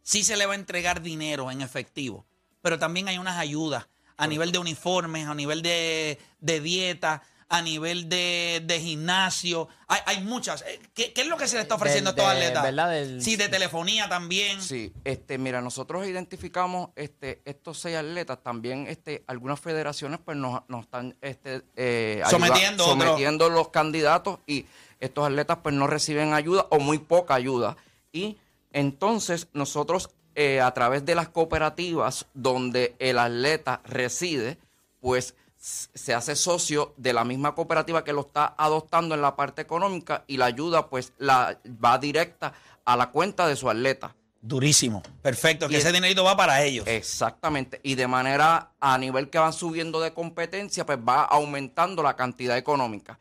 sí 0.02 0.22
se 0.22 0.36
le 0.36 0.46
va 0.46 0.52
a 0.52 0.56
entregar 0.56 1.02
dinero 1.02 1.50
en 1.50 1.60
efectivo, 1.60 2.24
pero 2.62 2.78
también 2.78 3.08
hay 3.08 3.18
unas 3.18 3.36
ayudas 3.36 3.88
a 4.16 4.28
nivel 4.28 4.52
de 4.52 4.58
uniformes, 4.58 5.26
a 5.26 5.34
nivel 5.34 5.62
de, 5.62 6.20
de 6.38 6.60
dieta, 6.60 7.22
a 7.52 7.60
nivel 7.62 8.08
de, 8.08 8.62
de 8.64 8.80
gimnasio. 8.80 9.68
Hay, 9.88 9.98
hay 10.06 10.20
muchas. 10.22 10.62
Eh, 10.62 10.80
¿Qué, 10.94 11.12
qué 11.12 11.22
es 11.22 11.26
lo 11.26 11.36
que 11.36 11.48
se 11.48 11.56
le 11.56 11.62
está 11.62 11.74
ofreciendo 11.74 12.12
Del- 12.12 12.24
a 12.24 12.32
estos 12.38 12.62
de- 12.62 12.80
atletas? 12.80 13.24
sí, 13.24 13.36
de 13.36 13.48
telefonía 13.48 14.08
también. 14.08 14.62
Sí, 14.62 14.92
este, 15.04 15.36
mira, 15.36 15.60
nosotros 15.60 16.06
identificamos 16.06 16.90
este, 16.96 17.42
estos 17.44 17.78
seis 17.78 17.96
atletas, 17.96 18.38
también 18.42 18.86
este, 18.86 19.24
algunas 19.26 19.58
federaciones 19.60 20.20
pues 20.24 20.36
nos, 20.36 20.62
nos 20.68 20.84
están 20.84 21.16
este, 21.20 21.62
eh, 21.76 22.22
ayuda- 22.24 22.30
Sometiendo 22.30 22.86
otro- 22.86 23.04
sometiendo 23.06 23.50
los 23.50 23.68
candidatos 23.68 24.38
y 24.46 24.64
estos 25.00 25.26
atletas 25.26 25.58
pues 25.62 25.74
no 25.74 25.86
reciben 25.88 26.32
ayuda 26.34 26.66
o 26.70 26.78
muy 26.78 26.98
poca 26.98 27.34
ayuda. 27.34 27.76
Y 28.12 28.38
entonces 28.72 29.48
nosotros 29.52 30.10
eh, 30.36 30.60
a 30.60 30.70
través 30.72 31.04
de 31.04 31.16
las 31.16 31.28
cooperativas 31.28 32.26
donde 32.34 32.94
el 33.00 33.18
atleta 33.18 33.80
reside, 33.84 34.56
pues 35.00 35.34
se 35.61 36.14
hace 36.14 36.35
socio 36.37 36.94
de 36.96 37.12
la 37.12 37.23
misma 37.23 37.55
cooperativa 37.55 38.03
que 38.03 38.14
lo 38.14 38.23
está 38.23 38.55
adoptando 38.57 39.14
en 39.14 39.20
la 39.20 39.37
parte 39.37 39.61
económica 39.61 40.25
y 40.27 40.38
la 40.38 40.46
ayuda 40.46 40.88
pues 40.88 41.12
la 41.18 41.59
va 41.85 41.99
directa 41.99 42.55
a 42.85 42.96
la 42.96 43.11
cuenta 43.11 43.46
de 43.46 43.57
su 43.57 43.68
atleta. 43.68 44.16
Durísimo. 44.40 45.03
Perfecto, 45.20 45.68
que 45.68 45.75
Y 45.75 45.77
ese 45.77 45.88
es- 45.88 45.92
dinerito 45.94 46.25
va 46.25 46.35
para 46.35 46.62
ellos. 46.62 46.87
Exactamente. 46.87 47.79
Y 47.83 47.94
de 47.94 48.07
manera 48.07 48.73
a 48.81 48.96
nivel 48.96 49.29
que 49.29 49.38
van 49.38 49.53
subiendo 49.53 50.01
de 50.01 50.14
competencia, 50.14 50.87
pues 50.87 50.99
va 50.99 51.25
aumentando 51.25 52.03
la 52.03 52.16
cantidad 52.16 52.57
económica. 52.57 53.18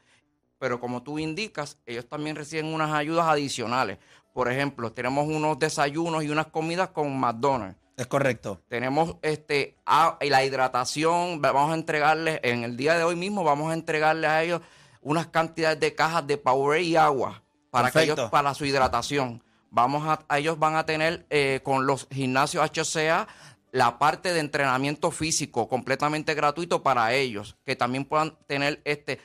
Pero 0.60 0.80
como 0.80 1.04
tú 1.04 1.20
indicas, 1.20 1.78
ellos 1.86 2.08
también 2.08 2.38
reciben 2.38 2.68
unas 2.74 2.92
ayudas 2.94 3.28
adicionales. 3.28 3.98
Por 4.34 4.50
ejemplo, 4.50 4.94
tenemos 4.94 5.28
unos 5.28 5.60
desayunos 5.60 6.24
y 6.24 6.30
unas 6.30 6.48
comidas 6.48 6.90
con 6.92 7.20
McDonald's. 7.20 7.78
Es 8.00 8.08
correcto. 8.08 8.62
Tenemos 8.70 9.18
este 9.22 9.76
a- 9.86 10.18
y 10.22 10.30
la 10.30 10.44
hidratación, 10.46 11.42
va- 11.44 11.52
vamos 11.52 11.72
a 11.72 11.76
entregarles, 11.76 12.40
en 12.44 12.64
el 12.64 12.78
día 12.78 12.98
de 12.98 13.04
hoy 13.04 13.16
mismo 13.16 13.44
vamos 13.44 13.72
a 13.72 13.74
entregarles 13.74 14.30
a 14.30 14.42
ellos 14.44 14.62
unas 15.02 15.28
cantidades 15.28 15.80
de 15.80 15.94
cajas 15.96 16.26
de 16.26 16.38
Powerade 16.38 16.84
y 16.84 16.96
agua 16.96 17.44
para 17.72 17.88
que 17.92 18.00
ellos, 18.06 18.16
para 18.32 18.54
su 18.54 18.66
hidratación. 18.66 19.44
Vamos 19.70 20.08
a, 20.08 20.26
a 20.28 20.40
ellos 20.40 20.58
van 20.58 20.76
a 20.76 20.86
tener 20.86 21.26
eh, 21.30 21.60
con 21.64 21.86
los 21.86 22.08
gimnasios 22.10 22.64
HCA 22.72 23.28
la 23.72 24.00
parte 24.00 24.34
de 24.34 24.40
entrenamiento 24.40 25.12
físico 25.12 25.68
completamente 25.68 26.34
gratuito 26.34 26.82
para 26.82 27.14
ellos, 27.14 27.56
que 27.66 27.76
también 27.76 28.06
puedan 28.06 28.36
tener 28.48 28.82
este 28.86 29.20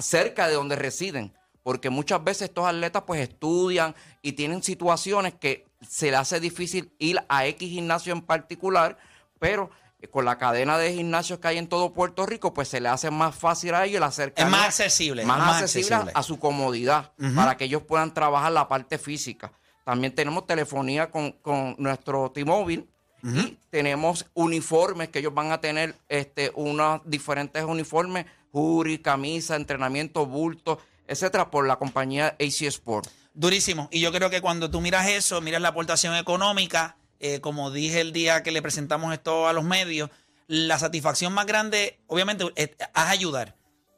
cerca 0.00 0.48
de 0.48 0.54
donde 0.54 0.76
residen, 0.76 1.32
porque 1.62 1.90
muchas 1.90 2.22
veces 2.22 2.48
estos 2.48 2.66
atletas 2.66 3.04
pues 3.06 3.20
estudian 3.20 3.94
y 4.20 4.32
tienen 4.32 4.62
situaciones 4.62 5.34
que 5.34 5.65
se 5.88 6.10
les 6.10 6.20
hace 6.20 6.40
difícil 6.40 6.92
ir 6.98 7.18
a 7.28 7.46
X 7.46 7.68
gimnasio 7.68 8.12
en 8.12 8.22
particular, 8.22 8.98
pero 9.38 9.70
eh, 10.00 10.08
con 10.08 10.24
la 10.24 10.38
cadena 10.38 10.78
de 10.78 10.92
gimnasios 10.92 11.38
que 11.38 11.48
hay 11.48 11.58
en 11.58 11.68
todo 11.68 11.92
Puerto 11.92 12.26
Rico, 12.26 12.52
pues 12.52 12.68
se 12.68 12.80
le 12.80 12.88
hace 12.88 13.10
más 13.10 13.34
fácil 13.34 13.74
a 13.74 13.84
ellos 13.84 13.96
el 13.96 14.02
acercarse 14.02 14.46
Es 14.46 14.50
más 14.50 14.66
accesible, 14.66 15.24
más, 15.24 15.38
es 15.38 15.44
más 15.44 15.62
accesible, 15.62 15.94
accesible. 15.94 16.12
a 16.14 16.22
su 16.22 16.38
comodidad, 16.38 17.12
para 17.34 17.56
que 17.56 17.64
ellos 17.64 17.82
puedan 17.82 18.12
trabajar 18.12 18.52
la 18.52 18.68
parte 18.68 18.98
física. 18.98 19.52
También 19.84 20.14
tenemos 20.14 20.46
telefonía 20.46 21.10
con, 21.10 21.32
con 21.32 21.76
nuestro 21.78 22.30
T-Mobile 22.32 22.86
y 23.22 23.58
tenemos 23.70 24.26
uniformes 24.34 25.08
que 25.08 25.18
ellos 25.18 25.34
van 25.34 25.50
a 25.50 25.60
tener, 25.60 25.96
este, 26.08 26.52
unos 26.54 27.00
diferentes 27.04 27.64
uniformes, 27.64 28.26
jury, 28.52 28.98
camisa, 28.98 29.56
entrenamiento, 29.56 30.26
bulto, 30.26 30.78
etcétera, 31.08 31.50
por 31.50 31.66
la 31.66 31.76
compañía 31.76 32.36
AC 32.38 32.62
Sport. 32.62 33.08
Durísimo. 33.36 33.90
Y 33.92 34.00
yo 34.00 34.12
creo 34.12 34.30
que 34.30 34.40
cuando 34.40 34.70
tú 34.70 34.80
miras 34.80 35.08
eso, 35.08 35.42
miras 35.42 35.60
la 35.60 35.68
aportación 35.68 36.16
económica, 36.16 36.96
eh, 37.20 37.40
como 37.40 37.70
dije 37.70 38.00
el 38.00 38.14
día 38.14 38.42
que 38.42 38.50
le 38.50 38.62
presentamos 38.62 39.12
esto 39.12 39.46
a 39.46 39.52
los 39.52 39.62
medios, 39.62 40.08
la 40.46 40.78
satisfacción 40.78 41.34
más 41.34 41.44
grande, 41.44 42.00
obviamente, 42.06 42.46
es, 42.56 42.70
ayudar. 42.94 43.54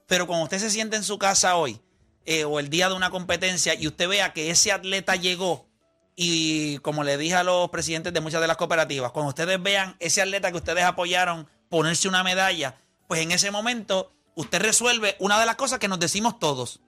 Pero 0.09 0.27
cuando 0.27 0.43
usted 0.43 0.59
se 0.59 0.71
siente 0.71 0.97
en 0.97 1.05
su 1.05 1.19
casa 1.19 1.55
hoy, 1.55 1.81
eh, 2.25 2.43
o 2.43 2.59
el 2.59 2.69
día 2.69 2.89
de 2.89 2.97
una 2.97 3.11
competencia, 3.11 3.75
y 3.75 3.87
usted 3.87 4.09
vea 4.09 4.33
que 4.33 4.51
ese 4.51 4.73
atleta 4.73 5.15
llegó, 5.15 5.69
y 6.17 6.79
como 6.79 7.05
le 7.05 7.17
dije 7.17 7.37
a 7.37 7.45
los 7.45 7.71
presidentes 7.71 8.13
de 8.13 8.21
muchas 8.21 8.41
de 8.41 8.49
las 8.49 8.57
cooperativas, 8.57 9.13
cuando 9.13 9.29
ustedes 9.29 9.63
vean 9.63 9.95
ese 10.01 10.21
atleta 10.21 10.51
que 10.51 10.57
ustedes 10.57 10.83
apoyaron 10.83 11.49
ponerse 11.69 12.09
una 12.09 12.25
medalla, 12.25 12.75
pues 13.07 13.21
en 13.21 13.31
ese 13.31 13.53
momento 13.53 14.11
usted 14.35 14.61
resuelve 14.61 15.15
una 15.21 15.39
de 15.39 15.47
las 15.47 15.55
cosas 15.55 15.79
que 15.79 15.87
nos 15.87 16.01
decimos 16.01 16.41
todos. 16.41 16.81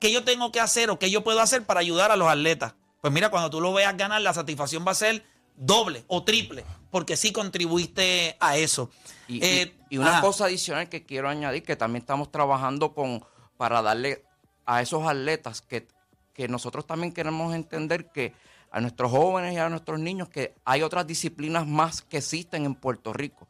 ¿Qué 0.00 0.10
yo 0.10 0.24
tengo 0.24 0.50
que 0.50 0.58
hacer 0.60 0.90
o 0.90 0.98
qué 0.98 1.10
yo 1.10 1.22
puedo 1.22 1.40
hacer 1.40 1.64
para 1.64 1.80
ayudar 1.80 2.10
a 2.10 2.16
los 2.16 2.26
atletas? 2.28 2.74
Pues 3.00 3.12
mira, 3.12 3.30
cuando 3.30 3.50
tú 3.50 3.60
lo 3.60 3.72
veas 3.72 3.96
ganar, 3.96 4.20
la 4.22 4.34
satisfacción 4.34 4.84
va 4.86 4.92
a 4.92 4.94
ser 4.94 5.24
doble 5.56 6.04
o 6.08 6.24
triple, 6.24 6.64
porque 6.90 7.16
sí 7.16 7.32
contribuiste 7.32 8.36
a 8.40 8.56
eso. 8.56 8.90
Y, 9.28 9.44
Eh, 9.44 9.74
y- 9.90 9.94
y 9.94 9.98
una 9.98 10.12
ajá. 10.12 10.20
cosa 10.22 10.46
adicional 10.46 10.88
que 10.88 11.04
quiero 11.04 11.28
añadir, 11.28 11.62
que 11.62 11.76
también 11.76 12.00
estamos 12.02 12.32
trabajando 12.32 12.94
con 12.94 13.24
para 13.56 13.82
darle 13.82 14.24
a 14.64 14.80
esos 14.80 15.06
atletas 15.06 15.60
que, 15.60 15.86
que 16.32 16.48
nosotros 16.48 16.86
también 16.86 17.12
queremos 17.12 17.54
entender 17.54 18.10
que 18.10 18.32
a 18.70 18.80
nuestros 18.80 19.10
jóvenes 19.10 19.52
y 19.52 19.58
a 19.58 19.68
nuestros 19.68 19.98
niños 20.00 20.28
que 20.30 20.54
hay 20.64 20.82
otras 20.82 21.06
disciplinas 21.06 21.66
más 21.66 22.00
que 22.00 22.18
existen 22.18 22.64
en 22.64 22.74
Puerto 22.74 23.12
Rico. 23.12 23.48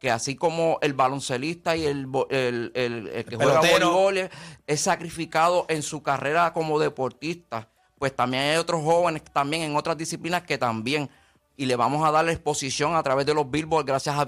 Que 0.00 0.10
así 0.10 0.34
como 0.34 0.78
el 0.80 0.94
baloncelista 0.94 1.76
y 1.76 1.84
el, 1.86 2.08
el, 2.30 2.72
el- 2.74 3.06
el 3.08 3.24
que 3.26 3.36
juega 3.36 3.60
voleibol 3.92 4.30
es, 4.66 4.80
sacrificado 4.80 5.66
en 5.68 5.82
su 5.82 6.02
carrera 6.02 6.52
como 6.52 6.78
deportista, 6.80 7.68
pues 7.98 8.16
también 8.16 8.42
hay 8.44 8.56
otros 8.56 8.82
jóvenes 8.82 9.22
también 9.32 9.62
en 9.62 9.76
otras 9.76 9.96
disciplinas 9.98 10.42
que 10.42 10.56
también, 10.58 11.08
y 11.54 11.66
le 11.66 11.76
vamos 11.76 12.02
a 12.04 12.10
dar 12.10 12.24
la 12.24 12.32
exposición 12.32 12.96
a 12.96 13.02
través 13.02 13.26
de 13.26 13.34
los 13.34 13.48
billboards 13.50 13.86
gracias 13.86 14.16
a 14.18 14.24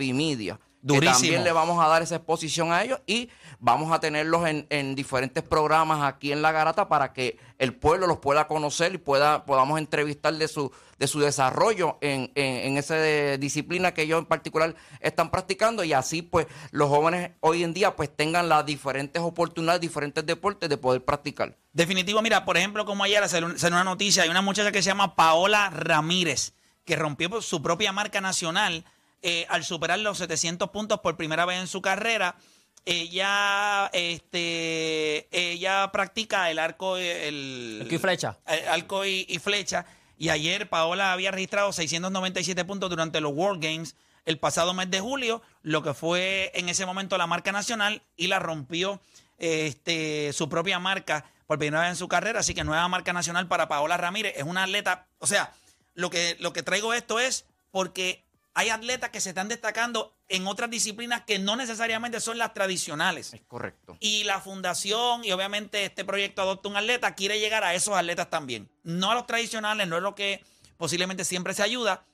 Que 0.83 0.89
Durísimo. 0.89 1.13
también 1.15 1.45
le 1.45 1.53
vamos 1.53 1.83
a 1.85 1.87
dar 1.87 2.03
esa 2.03 2.17
exposición 2.17 2.73
a 2.73 2.83
ellos 2.83 3.01
y 3.07 3.31
vamos 3.61 3.93
a 3.93 4.01
tenerlos 4.01 4.49
en, 4.49 4.67
en 4.69 4.97
diferentes 4.97 5.45
programas 5.45 6.03
aquí 6.03 6.33
en 6.33 6.43
La 6.43 6.51
Garata 6.51 6.89
para 6.89 7.13
que 7.13 7.39
el 7.59 7.73
pueblo 7.73 8.09
los 8.09 8.19
pueda 8.19 8.49
conocer 8.49 8.93
y 8.93 8.99
pueda 8.99 9.45
podamos 9.45 9.79
entrevistar 9.79 10.35
de 10.35 10.49
su 10.49 10.73
de 10.99 11.07
su 11.07 11.21
desarrollo 11.21 11.99
en, 12.01 12.33
en, 12.35 12.57
en 12.67 12.79
esa 12.79 12.97
de- 12.97 13.39
disciplina 13.39 13.95
que 13.95 14.03
ellos 14.03 14.19
en 14.19 14.27
particular 14.27 14.75
están 14.99 15.31
practicando 15.31 15.85
y 15.85 15.93
así 15.93 16.21
pues 16.23 16.47
los 16.73 16.89
jóvenes 16.89 17.31
hoy 17.41 17.63
en 17.63 17.75
día 17.75 17.95
pues 17.95 18.11
tengan 18.15 18.49
las 18.49 18.67
diferentes 18.67 19.23
oportunidades, 19.23 19.81
diferentes 19.81 20.27
deportes 20.27 20.69
de 20.69 20.77
poder 20.77 21.05
practicar. 21.05 21.57
Definitivo, 21.73 22.21
mira, 22.23 22.45
por 22.45 22.57
ejemplo, 22.57 22.85
como 22.85 23.05
ayer 23.05 23.29
salió 23.29 23.47
una 23.69 23.85
noticia, 23.85 24.25
hay 24.25 24.29
una 24.31 24.43
muchacha 24.43 24.73
que 24.73 24.83
se 24.83 24.91
llama 24.91 25.15
Paola 25.15 25.71
Ramírez, 25.71 26.55
que 26.85 26.97
rompió 26.97 27.41
su 27.41 27.63
propia 27.63 27.93
marca 27.93 28.21
nacional 28.21 28.85
eh, 29.23 29.47
al 29.49 29.65
superar 29.65 29.99
los 29.99 30.19
700 30.19 30.71
puntos 30.71 31.01
por 31.01 31.17
primera 31.17 31.45
vez 31.45 31.61
en 31.61 31.67
su 31.67 31.81
carrera. 31.81 32.37
Ella, 32.85 33.89
este, 33.93 35.29
ella 35.31 35.91
practica 35.93 36.51
el 36.51 36.59
arco, 36.59 36.97
el, 36.97 37.83
Arco 37.83 37.95
y 37.95 37.99
flecha. 37.99 38.39
el 38.47 38.69
arco 38.69 39.05
y, 39.05 39.25
y 39.29 39.39
flecha. 39.39 39.87
Y 40.19 40.29
ayer 40.31 40.69
Paola 40.69 41.13
había 41.13 41.31
registrado 41.31 41.73
697 41.73 42.65
puntos 42.65 42.91
durante 42.91 43.21
los 43.21 43.33
World 43.33 43.63
Games 43.63 43.97
el 44.25 44.39
pasado 44.39 44.75
mes 44.75 44.91
de 44.91 45.01
julio, 45.01 45.43
lo 45.63 45.83
que 45.83 45.95
fue 45.95 46.53
en 46.55 46.69
ese 46.69 46.87
momento 46.87 47.19
la 47.19 47.27
marca 47.27 47.53
nacional 47.53 48.03
y 48.17 48.29
la 48.29 48.39
rompió 48.39 49.01
este, 49.39 50.33
su 50.33 50.49
propia 50.49 50.79
marca 50.79 51.25
por 51.47 51.59
primera 51.59 51.83
vez 51.83 51.91
en 51.91 51.97
su 51.97 52.09
carrera. 52.09 52.41
Así 52.41 52.55
que 52.55 52.65
nueva 52.65 52.87
marca 52.89 53.13
nacional 53.13 53.49
para 53.49 53.69
Paola 53.69 53.97
Ramírez. 53.97 54.35
Es 54.37 54.45
una 54.45 54.65
atleta, 54.65 55.07
o 55.19 55.27
sea, 55.27 55.53
lo 55.95 56.11
que, 56.11 56.37
lo 56.41 56.53
que 56.53 56.63
traigo 56.63 56.95
esto 56.95 57.19
es 57.19 57.47
porque 57.71 58.25
hay 58.55 58.69
atletas 58.69 59.11
que 59.11 59.21
se 59.21 59.31
están 59.31 59.49
destacando 59.49 60.15
en 60.29 60.47
otras 60.47 60.71
disciplinas 60.71 61.23
que 61.23 61.39
no 61.39 61.57
necesariamente 61.57 62.21
son 62.21 62.39
las 62.39 62.53
tradicionales. 62.53 63.33
Es 63.33 63.41
correcto. 63.43 63.97
Y 64.01 64.25
la 64.25 64.41
fundación 64.41 65.25
y 65.25 65.33
obviamente 65.33 65.85
este 65.85 66.05
proyecto 66.05 66.43
Adopta 66.43 66.69
un 66.69 66.77
Atleta 66.77 67.15
quiere 67.15 67.41
llegar 67.41 67.65
a 67.65 67.75
esos 67.75 67.97
atletas 67.97 68.29
también. 68.29 68.71
No 68.83 69.11
a 69.11 69.15
los 69.15 69.27
tradicionales, 69.27 69.89
no 69.89 69.97
es 69.97 70.03
lo 70.03 70.15
que 70.15 70.45
posiblemente 70.77 71.25
siempre 71.25 71.55
se 71.55 71.63
ayuda, 71.63 72.05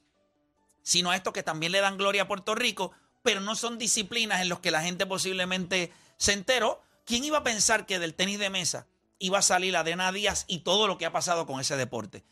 sino 0.83 1.11
a 1.11 1.17
estos 1.17 1.33
que 1.33 1.43
también 1.43 1.73
le 1.73 1.81
dan 1.81 1.99
gloria 1.99 2.23
a 2.23 2.29
Puerto 2.29 2.55
Rico, 2.55 2.93
pero 3.23 3.41
no 3.41 3.57
son 3.57 3.79
disciplinas 3.79 4.41
en 4.41 4.49
las 4.49 4.61
que 4.61 4.71
la 4.71 4.83
gente 4.83 5.07
posiblemente 5.07 5.93
se 6.17 6.35
enteró. 6.35 6.81
¿Quién 7.05 7.25
iba 7.25 7.39
a 7.39 7.45
pensar 7.45 7.85
que 7.85 7.99
del 7.99 8.15
tenis 8.15 8.39
de 8.39 8.51
mesa 8.51 8.87
iba 9.19 9.39
a 9.39 9.43
salir 9.43 9.77
Adriana 9.77 10.13
Díaz 10.13 10.45
y 10.47 10.61
todo 10.61 10.87
lo 10.87 10.99
que 10.99 11.07
ha 11.07 11.13
pasado 11.13 11.47
con 11.47 11.61
ese 11.61 11.77
deporte? 11.77 12.23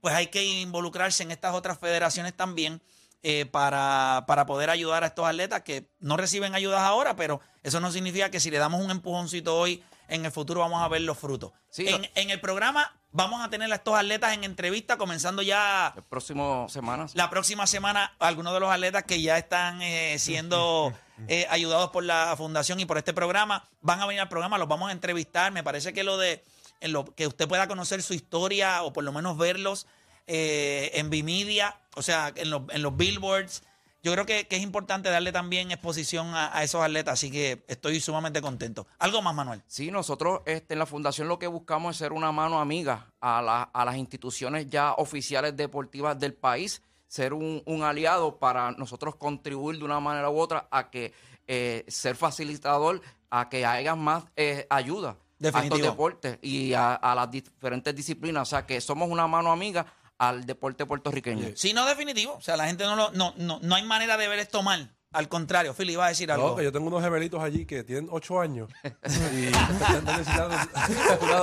Pues 0.00 0.14
hay 0.14 0.26
que 0.26 0.42
involucrarse 0.42 1.22
en 1.22 1.30
estas 1.30 1.54
otras 1.54 1.78
federaciones 1.78 2.34
también 2.36 2.82
eh, 3.22 3.46
para, 3.46 4.24
para 4.26 4.46
poder 4.46 4.70
ayudar 4.70 5.04
a 5.04 5.08
estos 5.08 5.26
atletas 5.26 5.62
que 5.62 5.88
no 6.00 6.16
reciben 6.16 6.54
ayudas 6.54 6.80
ahora, 6.80 7.14
pero 7.14 7.40
eso 7.62 7.78
no 7.78 7.92
significa 7.92 8.30
que 8.30 8.40
si 8.40 8.50
le 8.50 8.58
damos 8.58 8.82
un 8.82 8.90
empujoncito 8.90 9.56
hoy 9.56 9.82
en 10.08 10.24
el 10.24 10.32
futuro 10.32 10.60
vamos 10.60 10.82
a 10.82 10.88
ver 10.88 11.02
los 11.02 11.18
frutos. 11.18 11.52
Sí, 11.70 11.86
en, 11.88 12.30
el 12.30 12.40
programa 12.40 12.94
vamos 13.12 13.40
a 13.40 13.48
tener 13.48 13.72
a 13.72 13.76
estos 13.76 13.94
atletas 13.94 14.34
en 14.34 14.44
entrevista 14.44 14.96
comenzando 14.96 15.40
ya 15.40 15.94
El 15.96 16.02
próximo 16.02 16.68
semanas. 16.68 17.14
la 17.14 17.30
próxima 17.30 17.66
semana 17.66 18.12
algunos 18.18 18.52
de 18.52 18.60
los 18.60 18.70
atletas 18.70 19.04
que 19.04 19.22
ya 19.22 19.38
están 19.38 19.80
eh, 19.82 20.18
siendo 20.18 20.92
eh, 21.28 21.46
ayudados 21.48 21.90
por 21.90 22.04
la 22.04 22.34
fundación 22.36 22.80
y 22.80 22.86
por 22.86 22.98
este 22.98 23.14
programa 23.14 23.68
van 23.80 24.00
a 24.00 24.06
venir 24.06 24.20
al 24.20 24.28
programa, 24.28 24.58
los 24.58 24.68
vamos 24.68 24.90
a 24.90 24.92
entrevistar. 24.92 25.52
Me 25.52 25.62
parece 25.62 25.92
que 25.92 26.04
lo 26.04 26.18
de 26.18 26.44
en 26.80 26.92
lo 26.92 27.04
que 27.04 27.28
usted 27.28 27.46
pueda 27.48 27.68
conocer 27.68 28.02
su 28.02 28.12
historia 28.12 28.82
o 28.82 28.92
por 28.92 29.04
lo 29.04 29.12
menos 29.12 29.38
verlos 29.38 29.86
eh, 30.26 30.90
en 30.94 31.10
Vimedia, 31.10 31.80
o 31.96 32.02
sea, 32.02 32.32
en 32.34 32.50
los, 32.50 32.62
en 32.70 32.82
los 32.82 32.96
billboards. 32.96 33.62
Yo 34.04 34.12
creo 34.12 34.26
que, 34.26 34.48
que 34.48 34.56
es 34.56 34.62
importante 34.62 35.10
darle 35.10 35.30
también 35.30 35.70
exposición 35.70 36.34
a, 36.34 36.56
a 36.56 36.64
esos 36.64 36.82
atletas, 36.82 37.14
así 37.14 37.30
que 37.30 37.64
estoy 37.68 38.00
sumamente 38.00 38.42
contento. 38.42 38.86
¿Algo 38.98 39.22
más, 39.22 39.32
Manuel? 39.32 39.62
Sí, 39.68 39.92
nosotros 39.92 40.40
este, 40.44 40.74
en 40.74 40.80
la 40.80 40.86
fundación 40.86 41.28
lo 41.28 41.38
que 41.38 41.46
buscamos 41.46 41.94
es 41.94 41.98
ser 41.98 42.12
una 42.12 42.32
mano 42.32 42.60
amiga 42.60 43.06
a, 43.20 43.40
la- 43.42 43.62
a 43.62 43.84
las 43.84 43.96
instituciones 43.96 44.68
ya 44.68 44.92
oficiales 44.94 45.56
deportivas 45.56 46.18
del 46.18 46.34
país, 46.34 46.82
ser 47.06 47.32
un, 47.32 47.62
un 47.64 47.84
aliado 47.84 48.38
para 48.40 48.72
nosotros 48.72 49.14
contribuir 49.14 49.78
de 49.78 49.84
una 49.84 50.00
manera 50.00 50.30
u 50.30 50.38
otra 50.40 50.66
a 50.72 50.90
que 50.90 51.12
eh, 51.46 51.84
ser 51.86 52.16
facilitador, 52.16 53.00
a 53.30 53.48
que 53.48 53.64
haya 53.64 53.94
más 53.94 54.24
eh, 54.34 54.66
ayuda 54.68 55.10
a 55.10 55.16
Definitivo. 55.38 55.76
estos 55.76 55.90
deportes 55.92 56.38
y 56.42 56.72
a, 56.72 56.94
a 56.94 57.14
las 57.14 57.30
diferentes 57.30 57.94
disciplinas. 57.94 58.48
O 58.48 58.50
sea, 58.50 58.66
que 58.66 58.80
somos 58.80 59.08
una 59.08 59.28
mano 59.28 59.52
amiga 59.52 59.86
al 60.28 60.46
deporte 60.46 60.86
puertorriqueño. 60.86 61.48
Sí, 61.56 61.72
no 61.72 61.84
definitivo. 61.84 62.34
O 62.34 62.40
sea, 62.40 62.56
la 62.56 62.66
gente 62.66 62.84
no 62.84 62.94
lo, 62.94 63.10
no, 63.12 63.34
no, 63.38 63.58
no 63.60 63.74
hay 63.74 63.82
manera 63.82 64.16
de 64.16 64.28
ver 64.28 64.38
esto 64.38 64.62
mal. 64.62 64.94
Al 65.14 65.28
contrario, 65.28 65.74
Phil 65.74 65.90
iba 65.90 66.06
a 66.06 66.08
decir 66.08 66.30
algo. 66.32 66.50
No, 66.50 66.56
que 66.56 66.64
yo 66.64 66.72
tengo 66.72 66.86
unos 66.86 67.02
gemelitos 67.02 67.42
allí 67.42 67.66
que 67.66 67.82
tienen 67.84 68.08
8 68.10 68.40
años 68.40 68.70
y 68.82 69.44
están 69.46 70.04
necesitando 70.04 70.56
una- 71.20 71.42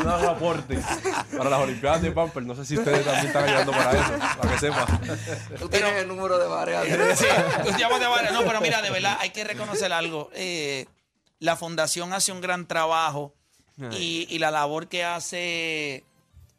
una- 0.00 0.16
un 0.18 0.24
aporte 0.28 0.78
para 1.36 1.50
las 1.50 1.60
Olimpiadas 1.60 2.00
de 2.00 2.10
Pamper. 2.12 2.42
No 2.44 2.54
sé 2.54 2.64
si 2.64 2.78
ustedes 2.78 3.04
también 3.04 3.26
están 3.26 3.44
ayudando 3.44 3.72
para 3.72 3.92
eso, 3.92 4.38
para 4.38 4.52
que 4.52 4.58
sepan. 4.60 4.86
Tú 5.58 5.68
tienes 5.68 5.92
el 5.96 6.08
número 6.08 6.38
de 6.38 6.46
varias. 6.46 6.86
Sí, 7.18 7.26
tú 7.64 7.76
llamas 7.76 8.00
de 8.00 8.06
varias. 8.06 8.32
No, 8.32 8.44
pero 8.44 8.60
mira, 8.62 8.80
de 8.80 8.90
verdad, 8.90 9.18
hay 9.20 9.28
que 9.30 9.44
reconocer 9.44 9.92
algo. 9.92 10.30
Eh, 10.34 10.86
la 11.40 11.56
fundación 11.56 12.12
hace 12.14 12.30
un 12.32 12.40
gran 12.40 12.66
trabajo 12.66 13.34
y, 13.90 14.26
y 14.30 14.38
la 14.38 14.50
labor 14.52 14.86
que 14.88 15.04
hace 15.04 16.04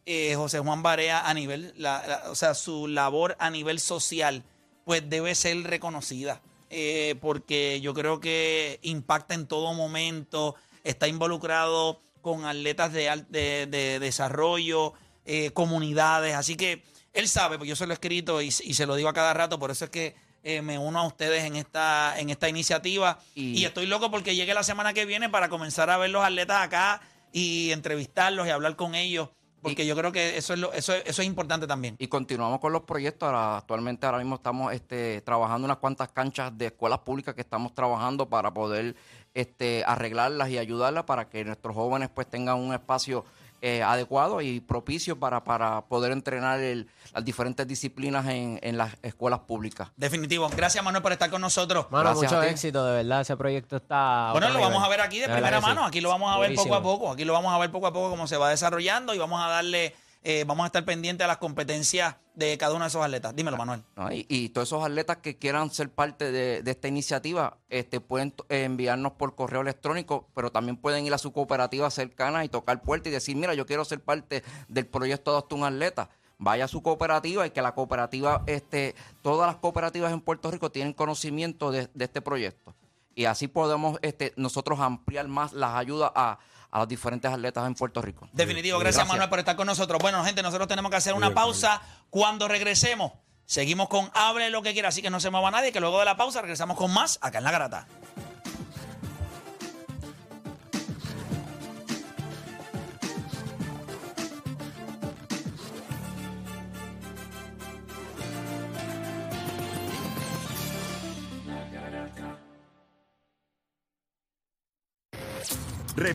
eh, 0.06 0.36
José 0.36 0.60
Juan 0.60 0.84
Barea 0.84 1.28
a 1.28 1.34
nivel, 1.34 1.74
la- 1.78 2.04
la- 2.08 2.32
o 2.32 2.36
sea, 2.36 2.54
su 2.56 2.88
labor 2.88 3.36
a 3.40 3.50
nivel 3.50 3.80
social, 3.80 4.44
pues 4.86 5.08
debe 5.10 5.34
ser 5.36 5.64
reconocida. 5.64 6.42
Eh, 6.70 7.16
porque 7.22 7.80
yo 7.82 7.94
creo 7.94 8.20
que 8.20 8.80
impacta 8.82 9.34
en 9.36 9.46
todo 9.48 9.74
momento, 9.74 10.56
está 10.84 11.08
involucrado 11.08 12.02
con 12.22 12.46
atletas 12.46 12.92
de, 12.92 13.24
de- 13.30 13.68
de 13.68 14.00
desarrollo, 14.00 14.94
eh, 15.26 15.52
comunidades, 15.52 16.36
así 16.36 16.56
que 16.56 16.84
él 17.14 17.28
sabe, 17.30 17.58
pues 17.58 17.70
yo 17.70 17.76
se 17.76 17.86
lo 17.86 17.94
he 17.94 17.96
escrito 17.96 18.42
y, 18.42 18.48
y 18.48 18.74
se 18.74 18.86
lo 18.86 18.96
digo 18.96 19.08
a 19.10 19.14
cada 19.14 19.34
rato, 19.34 19.60
por 19.60 19.72
eso 19.72 19.86
es 19.86 19.92
que 19.92 20.16
eh, 20.44 20.62
me 20.62 20.78
uno 20.80 21.00
a 21.00 21.08
ustedes 21.08 21.44
en 21.46 21.56
esta, 21.56 22.16
en 22.20 22.30
esta 22.30 22.50
iniciativa 22.50 23.20
Y- 23.36 23.60
y 23.62 23.66
estoy 23.66 23.86
loco 23.86 24.10
porque 24.12 24.36
llegue 24.36 24.54
la 24.54 24.64
semana 24.64 24.94
que 24.94 25.06
viene 25.06 25.30
para 25.30 25.48
comenzar 25.48 25.90
a 25.90 25.98
ver 25.98 26.10
los 26.10 26.24
atletas 26.26 26.62
acá 26.62 27.02
y 27.32 27.72
entrevistarlos 27.72 28.48
y 28.48 28.50
hablar 28.50 28.76
con 28.76 28.96
ellos, 28.96 29.30
porque 29.64 29.86
yo 29.88 29.96
creo 29.96 30.12
que 30.12 30.38
eso 30.38 30.54
es, 30.54 30.60
lo, 30.60 30.72
eso, 30.74 30.94
es- 30.94 31.04
eso 31.08 31.22
es 31.22 31.28
importante 31.28 31.66
también. 31.66 31.96
Y 31.98 32.08
continuamos 32.08 32.60
con 32.60 32.72
los 32.74 32.84
proyectos. 32.84 33.26
Ahora, 33.28 33.58
actualmente 33.58 34.06
ahora 34.06 34.20
mismo 34.20 34.36
estamos 34.36 34.72
este, 34.74 35.22
trabajando 35.22 35.66
unas 35.66 35.78
cuantas 35.78 36.10
canchas 36.10 36.56
de 36.58 36.68
escuelas 36.68 37.00
públicas 37.00 37.34
que 37.34 37.42
estamos 37.42 37.74
trabajando 37.74 38.30
para 38.30 38.54
poder 38.54 38.96
este, 39.34 39.84
arreglarlas 39.88 40.50
y 40.50 40.58
ayudarlas 40.60 41.06
para 41.06 41.30
que 41.30 41.44
nuestros 41.44 41.74
jóvenes 41.76 42.10
pues 42.14 42.28
tengan 42.28 42.60
un 42.60 42.74
espacio 42.74 43.26
eh, 43.66 43.82
adecuado 43.82 44.42
y 44.42 44.60
propicio 44.60 45.18
para, 45.18 45.46
para 45.46 45.86
poder 45.86 46.12
entrenar 46.12 46.60
el- 46.60 46.90
las 47.14 47.24
diferentes 47.24 47.66
disciplinas 47.66 48.28
en, 48.28 48.60
en 48.62 48.78
las 48.78 48.92
escuelas 49.02 49.40
públicas. 49.40 49.90
Definitivo. 49.96 50.50
Gracias, 50.50 50.84
Manuel, 50.84 51.02
por 51.02 51.14
estar 51.14 51.30
con 51.30 51.40
nosotros. 51.40 51.88
Mano, 51.90 52.10
Gracias 52.10 52.32
mucho 52.32 52.44
éxito, 52.44 52.86
de 52.86 52.92
verdad. 53.04 53.22
Ese 53.22 53.38
proyecto 53.38 53.78
está. 53.78 54.30
Bueno, 54.34 54.50
lo 54.50 54.60
vamos 54.60 54.84
a 54.84 54.90
ver 54.90 55.00
aquí 55.00 55.20
de, 55.20 55.30
primera 55.30 55.60
sí. 55.62 55.66
mano. 55.66 55.86
Aquí 55.86 56.02
lo 56.02 56.10
vamos 56.10 56.36
a 56.36 56.40
ver 56.40 56.54
poco 56.56 56.76
a 56.76 56.84
poco. 56.84 57.12
Aquí 57.12 57.24
lo 57.24 57.32
vamos 57.32 57.54
a 57.54 57.58
ver 57.58 57.72
poco 57.72 57.88
a 57.88 57.94
poco 57.94 58.10
cómo 58.10 58.28
se 58.28 58.36
va 58.36 58.50
desarrollando 58.50 59.14
y 59.14 59.18
vamos 59.18 59.42
a 59.42 59.48
darle, 59.48 59.96
eh, 60.24 60.46
vamos 60.48 60.64
a 60.64 60.68
estar 60.68 60.86
pendientes 60.86 61.26
a 61.26 61.28
las 61.28 61.38
competencias 61.38 62.16
de 62.34 62.58
cada 62.58 62.74
uno 62.74 62.86
de 62.86 62.90
esos 62.90 63.04
atletas. 63.04 63.36
Dímelo, 63.36 63.58
Manuel. 63.58 63.84
Y, 64.12 64.50
todos 64.50 64.70
esos 64.70 64.84
atletas 64.84 65.18
que 65.18 65.38
quieran 65.38 65.70
ser 65.70 65.90
parte 65.90 66.32
de, 66.32 66.64
esta 66.66 66.88
iniciativa 66.88 67.58
este, 67.70 68.00
pueden 68.00 68.34
eh, 68.50 68.64
enviarnos 68.64 69.14
por 69.14 69.36
correo 69.36 69.62
electrónico, 69.62 70.30
pero 70.34 70.52
también 70.52 70.78
pueden 70.78 71.06
ir 71.06 71.14
a 71.14 71.18
su 71.18 71.34
cooperativa 71.34 71.90
cercana 71.92 72.46
y 72.46 72.50
tocar 72.50 72.82
puerta 72.82 73.10
y 73.10 73.12
decir, 73.12 73.36
mira, 73.36 73.54
yo 73.54 73.66
quiero 73.66 73.84
ser 73.86 74.00
parte 74.00 74.44
del 74.68 74.86
proyecto 74.86 75.32
Adopta 75.32 75.56
un 75.56 75.66
Atleta. 75.66 76.10
Vaya 76.40 76.66
a 76.66 76.68
su 76.68 76.82
cooperativa 76.82 77.46
y 77.46 77.52
que 77.52 77.62
la 77.62 77.74
cooperativa, 77.74 78.44
este, 78.48 78.96
todas 79.22 79.48
las 79.48 79.58
cooperativas 79.58 80.12
en 80.12 80.22
Puerto 80.22 80.52
Rico 80.52 80.72
tienen 80.72 80.94
conocimiento 80.94 81.72
de, 81.72 81.90
de 81.94 82.06
este 82.06 82.22
proyecto. 82.22 82.74
Y 83.16 83.26
así 83.26 83.48
podemos 83.48 84.00
este, 84.02 84.34
nosotros 84.36 84.80
ampliar 84.80 85.28
más 85.28 85.54
las 85.54 85.76
ayudas 85.76 86.12
a, 86.16 86.40
a 86.74 86.80
los 86.80 86.88
diferentes 86.88 87.32
atletas 87.32 87.68
en 87.68 87.76
Puerto 87.76 88.02
Rico. 88.02 88.28
Definitivo. 88.34 88.80
Gracias, 88.80 89.08
Manuel, 89.08 89.30
por 89.30 89.38
estar 89.38 89.56
con 89.56 89.68
nosotros. 89.68 90.02
Bueno, 90.02 90.24
gente, 90.26 90.42
nosotros 90.42 90.68
tenemos 90.68 90.90
que 90.90 90.98
hacer 90.98 91.14
una 91.14 91.32
pausa. 91.32 91.80
Cuando 92.10 92.48
regresemos, 92.48 93.12
seguimos 93.46 93.90
con 93.90 94.10
Hable 94.16 94.50
lo 94.50 94.64
que 94.64 94.74
quiera. 94.74 94.90
Así 94.90 95.04
que 95.04 95.12
no 95.12 95.20
se 95.20 95.30
mueva 95.30 95.52
nadie, 95.52 95.72
que 95.72 95.80
luego 95.80 96.00
de 96.00 96.06
la 96.06 96.18
pausa 96.18 96.42
regresamos 96.42 96.76
con 96.76 96.92
más 96.92 97.20
acá 97.22 97.38
en 97.38 97.44
La 97.44 97.52
Garata. 97.52 97.88